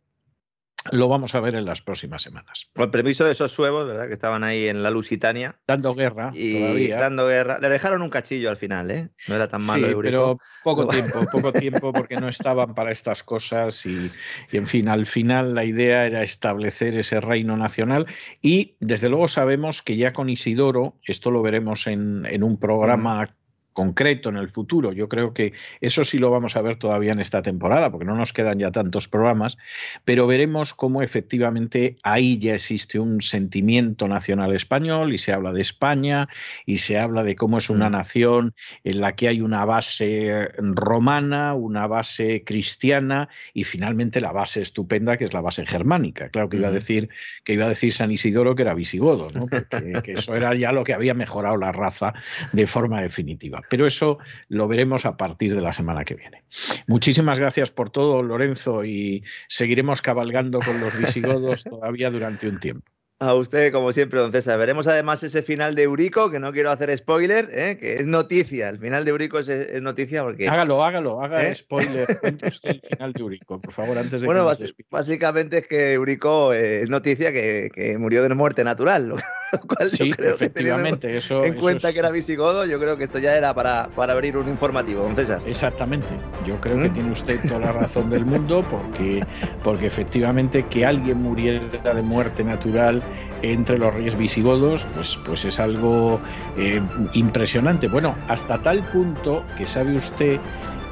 lo 0.93 1.09
vamos 1.09 1.35
a 1.35 1.41
ver 1.41 1.55
en 1.55 1.65
las 1.65 1.83
próximas 1.83 2.23
semanas. 2.23 2.71
Con 2.75 2.91
permiso 2.91 3.25
de 3.25 3.33
esos 3.33 3.53
suevos, 3.53 3.87
¿verdad? 3.87 4.07
Que 4.07 4.15
estaban 4.15 4.45
ahí 4.45 4.69
en 4.69 4.83
la 4.83 4.91
Lusitania. 4.91 5.59
Dando 5.67 5.95
guerra. 5.95 6.31
Y 6.35 6.89
dando 6.89 7.27
guerra. 7.27 7.59
Le 7.59 7.69
dejaron 7.69 8.03
un 8.03 8.11
cachillo 8.11 8.51
al 8.51 8.57
final, 8.57 8.91
¿eh? 8.91 9.09
No 9.29 9.35
era 9.35 9.49
tan 9.49 9.65
malo. 9.65 9.89
Sí, 9.89 9.95
pero 10.03 10.39
poco 10.65 10.87
tiempo, 10.87 11.21
poco 11.31 11.53
tiempo, 11.53 11.93
porque 11.93 12.17
no 12.17 12.29
estaban 12.29 12.75
para 12.75 12.91
estas 12.91 13.23
cosas. 13.23 13.85
Y, 13.87 14.11
en 14.53 14.67
fin, 14.67 14.89
al 14.89 15.07
final 15.07 15.55
la 15.55 15.65
idea 15.65 16.07
era 16.07 16.23
establecer 16.23 16.97
ese 16.97 17.21
reino 17.21 17.57
nacional. 17.57 18.07
Y 18.43 18.77
desde 18.81 19.09
luego 19.09 19.29
sabemos 19.29 19.83
que 19.83 19.97
ya 19.97 20.13
con 20.13 20.29
Isidoro, 20.29 20.99
esto 21.05 21.31
lo 21.31 21.43
veremos 21.43 21.87
en, 21.87 22.27
en 22.27 22.43
un 22.43 22.59
programa 22.59 23.38
concreto 23.79 24.29
en 24.29 24.37
el 24.37 24.49
futuro. 24.49 24.93
Yo 24.93 25.09
creo 25.09 25.33
que 25.33 25.53
eso 25.81 26.05
sí 26.05 26.19
lo 26.19 26.33
vamos 26.33 26.57
a 26.57 26.63
ver 26.63 26.81
todavía 26.81 27.13
en 27.13 27.21
esta 27.21 27.43
temporada, 27.43 27.93
porque 27.93 28.07
no 28.07 28.17
nos 28.17 28.33
quedan 28.33 28.59
ya 28.59 28.73
tantos 28.73 29.07
programas, 29.07 29.57
pero 30.05 30.27
veremos 30.27 30.75
cómo 30.75 31.01
efectivamente 31.01 31.97
ahí 32.03 32.39
ya 32.39 32.55
existe 32.55 32.99
un 32.99 33.21
sentimiento 33.21 34.09
nacional 34.09 34.53
español 34.53 35.15
y 35.15 35.19
se 35.19 35.33
habla 35.33 35.53
de 35.53 35.61
España 35.61 36.29
y 36.67 36.79
se 36.79 36.99
habla 36.99 37.23
de 37.23 37.37
cómo 37.37 37.59
es 37.59 37.71
una 37.71 37.89
mm. 37.89 37.93
nación 37.93 38.55
en 38.83 39.01
la 39.01 39.15
que 39.15 39.29
hay 39.29 39.43
una 39.43 39.65
base 39.65 40.49
romana, 40.59 41.55
una 41.55 41.87
base 41.87 42.43
cristiana 42.45 43.29
y 43.55 43.63
finalmente 43.63 44.21
la 44.21 44.33
base 44.33 44.61
estupenda 44.61 45.17
que 45.17 45.25
es 45.25 45.33
la 45.33 45.41
base 45.41 45.65
germánica. 45.67 46.31
Claro 46.31 46.49
que 46.49 46.57
iba 46.57 46.67
a 46.67 46.73
decir 46.73 47.11
que 47.45 47.53
iba 47.53 47.67
a 47.67 47.69
decir 47.69 47.93
San 47.93 48.11
Isidoro 48.11 48.57
que 48.57 48.63
era 48.63 48.75
visigodo, 48.75 49.29
¿no? 49.35 49.47
Porque, 49.47 49.93
que 50.03 50.13
eso 50.15 50.35
era 50.35 50.53
ya 50.57 50.73
lo 50.73 50.83
que 50.83 50.95
había 50.95 51.15
mejorado 51.15 51.57
la 51.57 51.71
raza 51.71 52.13
de 52.53 52.67
forma 52.67 53.01
definitiva. 53.01 53.63
Pero 53.69 53.87
eso 53.87 54.19
lo 54.49 54.69
veremos 54.69 55.07
a 55.07 55.17
partir 55.17 55.55
de 55.55 55.61
la 55.61 55.73
semana 55.73 56.05
que 56.05 56.15
viene. 56.15 56.43
Muchísimas 56.87 57.39
gracias 57.39 57.71
por 57.71 57.91
todo, 57.91 58.23
Lorenzo, 58.23 58.85
y 58.85 59.25
seguiremos 59.49 60.03
cabalgando 60.03 60.59
con 60.61 60.81
los 60.81 60.99
visigodos 60.99 61.65
todavía 61.69 62.11
durante 62.11 62.49
un 62.49 62.59
tiempo. 62.59 62.91
A 63.21 63.35
usted, 63.35 63.73
como 63.73 63.91
siempre, 63.91 64.21
don 64.21 64.31
César. 64.31 64.57
Veremos 64.61 64.87
además 64.87 65.21
ese 65.25 65.43
final 65.43 65.75
de 65.75 65.83
Eurico, 65.83 66.31
que 66.31 66.39
no 66.39 66.53
quiero 66.53 66.71
hacer 66.71 66.97
spoiler, 66.97 67.51
¿eh? 67.53 67.77
que 67.77 67.95
es 67.95 68.07
noticia. 68.07 68.69
El 68.69 68.79
final 68.79 69.05
de 69.05 69.11
Eurico 69.11 69.41
es, 69.41 69.83
noticia 69.83 70.23
porque. 70.23 70.49
Hágalo, 70.49 70.85
hágalo, 70.85 71.21
haga 71.21 71.43
¿Eh? 71.43 71.53
spoiler. 71.53 72.07
usted 72.47 72.71
el 72.71 72.81
final 72.81 73.13
de 73.13 73.21
Eurico, 73.21 73.61
por 73.61 73.73
favor, 73.73 73.99
antes 73.99 74.21
de 74.21 74.27
bueno, 74.27 74.49
básicamente 74.89 75.59
es 75.59 75.67
que 75.67 75.95
Eurico 75.95 76.53
eh, 76.53 76.83
es 76.83 76.91
noticia 76.91 77.33
que, 77.33 77.97
murió 77.99 78.23
de 78.23 78.33
muerte 78.37 78.63
natural. 78.63 79.09
Lo 79.53 79.61
cual 79.61 79.91
sí, 79.91 80.13
efectivamente. 80.19 81.17
eso, 81.17 81.43
en 81.43 81.55
cuenta 81.55 81.93
que 81.93 81.99
era 81.99 82.11
visigodo, 82.11 82.67
yo 82.67 82.79
creo 82.79 82.99
que 82.99 83.05
esto 83.05 83.19
ya 83.19 83.35
era 83.35 83.55
para, 83.55 83.89
para 83.97 84.13
abrir 84.13 84.37
un 84.37 84.47
informativo, 84.47 85.03
don 85.03 85.17
César. 85.17 85.41
Exactamente. 85.47 86.09
Yo 86.47 86.61
creo 86.61 86.77
que 86.77 86.91
¿Mm? 86.91 86.93
tiene 86.93 87.11
usted 87.11 87.41
toda 87.49 87.61
la 87.61 87.73
razón 87.73 88.11
del 88.11 88.27
mundo, 88.27 88.65
porque, 88.71 89.25
porque 89.65 89.87
efectivamente 89.87 90.67
que 90.67 90.85
alguien 90.85 91.23
muriera 91.23 91.95
de 91.95 92.03
muerte 92.03 92.45
natural 92.45 93.03
entre 93.43 93.79
los 93.79 93.95
reyes 93.95 94.17
visigodos, 94.17 94.87
pues, 94.95 95.19
pues 95.25 95.45
es 95.45 95.61
algo 95.61 96.21
eh, 96.57 96.81
impresionante. 97.13 97.89
Bueno, 97.89 98.15
hasta 98.29 98.59
tal 98.59 98.83
punto 98.85 99.45
que 99.57 99.67
sabe 99.67 99.95
usted 99.95 100.41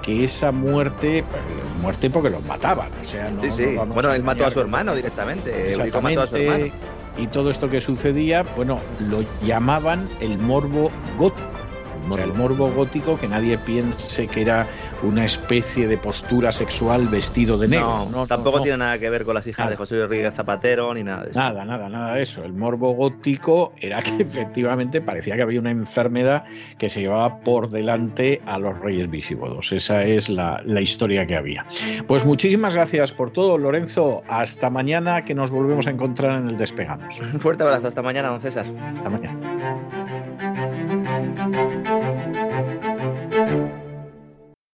que 0.02 0.22
esa 0.22 0.52
muerte, 0.52 1.24
muerte 1.82 2.10
porque 2.10 2.30
los 2.30 2.44
mataban, 2.44 2.90
o 3.00 3.04
sea, 3.04 3.32
sí, 3.38 3.50
sí. 3.50 3.76
bueno, 3.92 4.14
él 4.14 4.22
mató 4.22 4.46
a 4.46 4.50
su 4.52 4.60
hermano 4.60 4.94
directamente, 4.94 5.74
mató 6.00 6.22
a 6.22 6.26
su 6.28 6.36
hermano. 6.36 6.66
Y 7.18 7.28
todo 7.28 7.50
esto 7.50 7.70
que 7.70 7.80
sucedía, 7.80 8.42
bueno, 8.56 8.78
lo 9.00 9.24
llamaban 9.42 10.06
el 10.20 10.36
morbo 10.38 10.90
gótico 11.16 11.55
el 12.14 12.32
morbo 12.32 12.70
gótico, 12.70 13.18
que 13.18 13.28
nadie 13.28 13.58
piense 13.58 14.26
que 14.26 14.40
era 14.40 14.66
una 15.02 15.24
especie 15.24 15.88
de 15.88 15.98
postura 15.98 16.52
sexual 16.52 17.08
vestido 17.08 17.58
de 17.58 17.68
negro. 17.68 18.08
No, 18.10 18.26
tampoco 18.26 18.62
tiene 18.62 18.78
nada 18.78 18.98
que 18.98 19.10
ver 19.10 19.24
con 19.24 19.34
las 19.34 19.46
hijas 19.46 19.70
de 19.70 19.76
José 19.76 20.00
Rodríguez 20.00 20.34
Zapatero 20.34 20.92
ni 20.94 21.02
nada 21.02 21.24
de 21.24 21.30
eso. 21.30 21.40
Nada, 21.40 21.64
nada, 21.64 21.88
nada 21.88 22.14
de 22.14 22.22
eso. 22.22 22.44
El 22.44 22.52
morbo 22.52 22.92
gótico 22.92 23.72
era 23.80 24.02
que 24.02 24.16
efectivamente 24.22 25.00
parecía 25.00 25.36
que 25.36 25.42
había 25.42 25.60
una 25.60 25.70
enfermedad 25.70 26.44
que 26.78 26.88
se 26.88 27.00
llevaba 27.00 27.40
por 27.40 27.68
delante 27.68 28.40
a 28.46 28.58
los 28.58 28.78
reyes 28.78 29.10
visigodos. 29.10 29.72
Esa 29.72 30.04
es 30.04 30.28
la, 30.28 30.62
la 30.64 30.80
historia 30.80 31.26
que 31.26 31.36
había. 31.36 31.66
Pues 32.06 32.24
muchísimas 32.24 32.74
gracias 32.74 33.12
por 33.12 33.30
todo, 33.30 33.58
Lorenzo. 33.58 34.22
Hasta 34.28 34.70
mañana 34.70 35.24
que 35.24 35.34
nos 35.34 35.50
volvemos 35.50 35.86
a 35.86 35.90
encontrar 35.90 36.40
en 36.40 36.48
el 36.48 36.56
Despegamos. 36.56 37.20
Un 37.20 37.40
fuerte 37.40 37.62
abrazo. 37.62 37.88
Hasta 37.88 38.02
mañana, 38.02 38.28
don 38.28 38.40
César. 38.40 38.66
Hasta 38.92 39.10
mañana. 39.10 39.36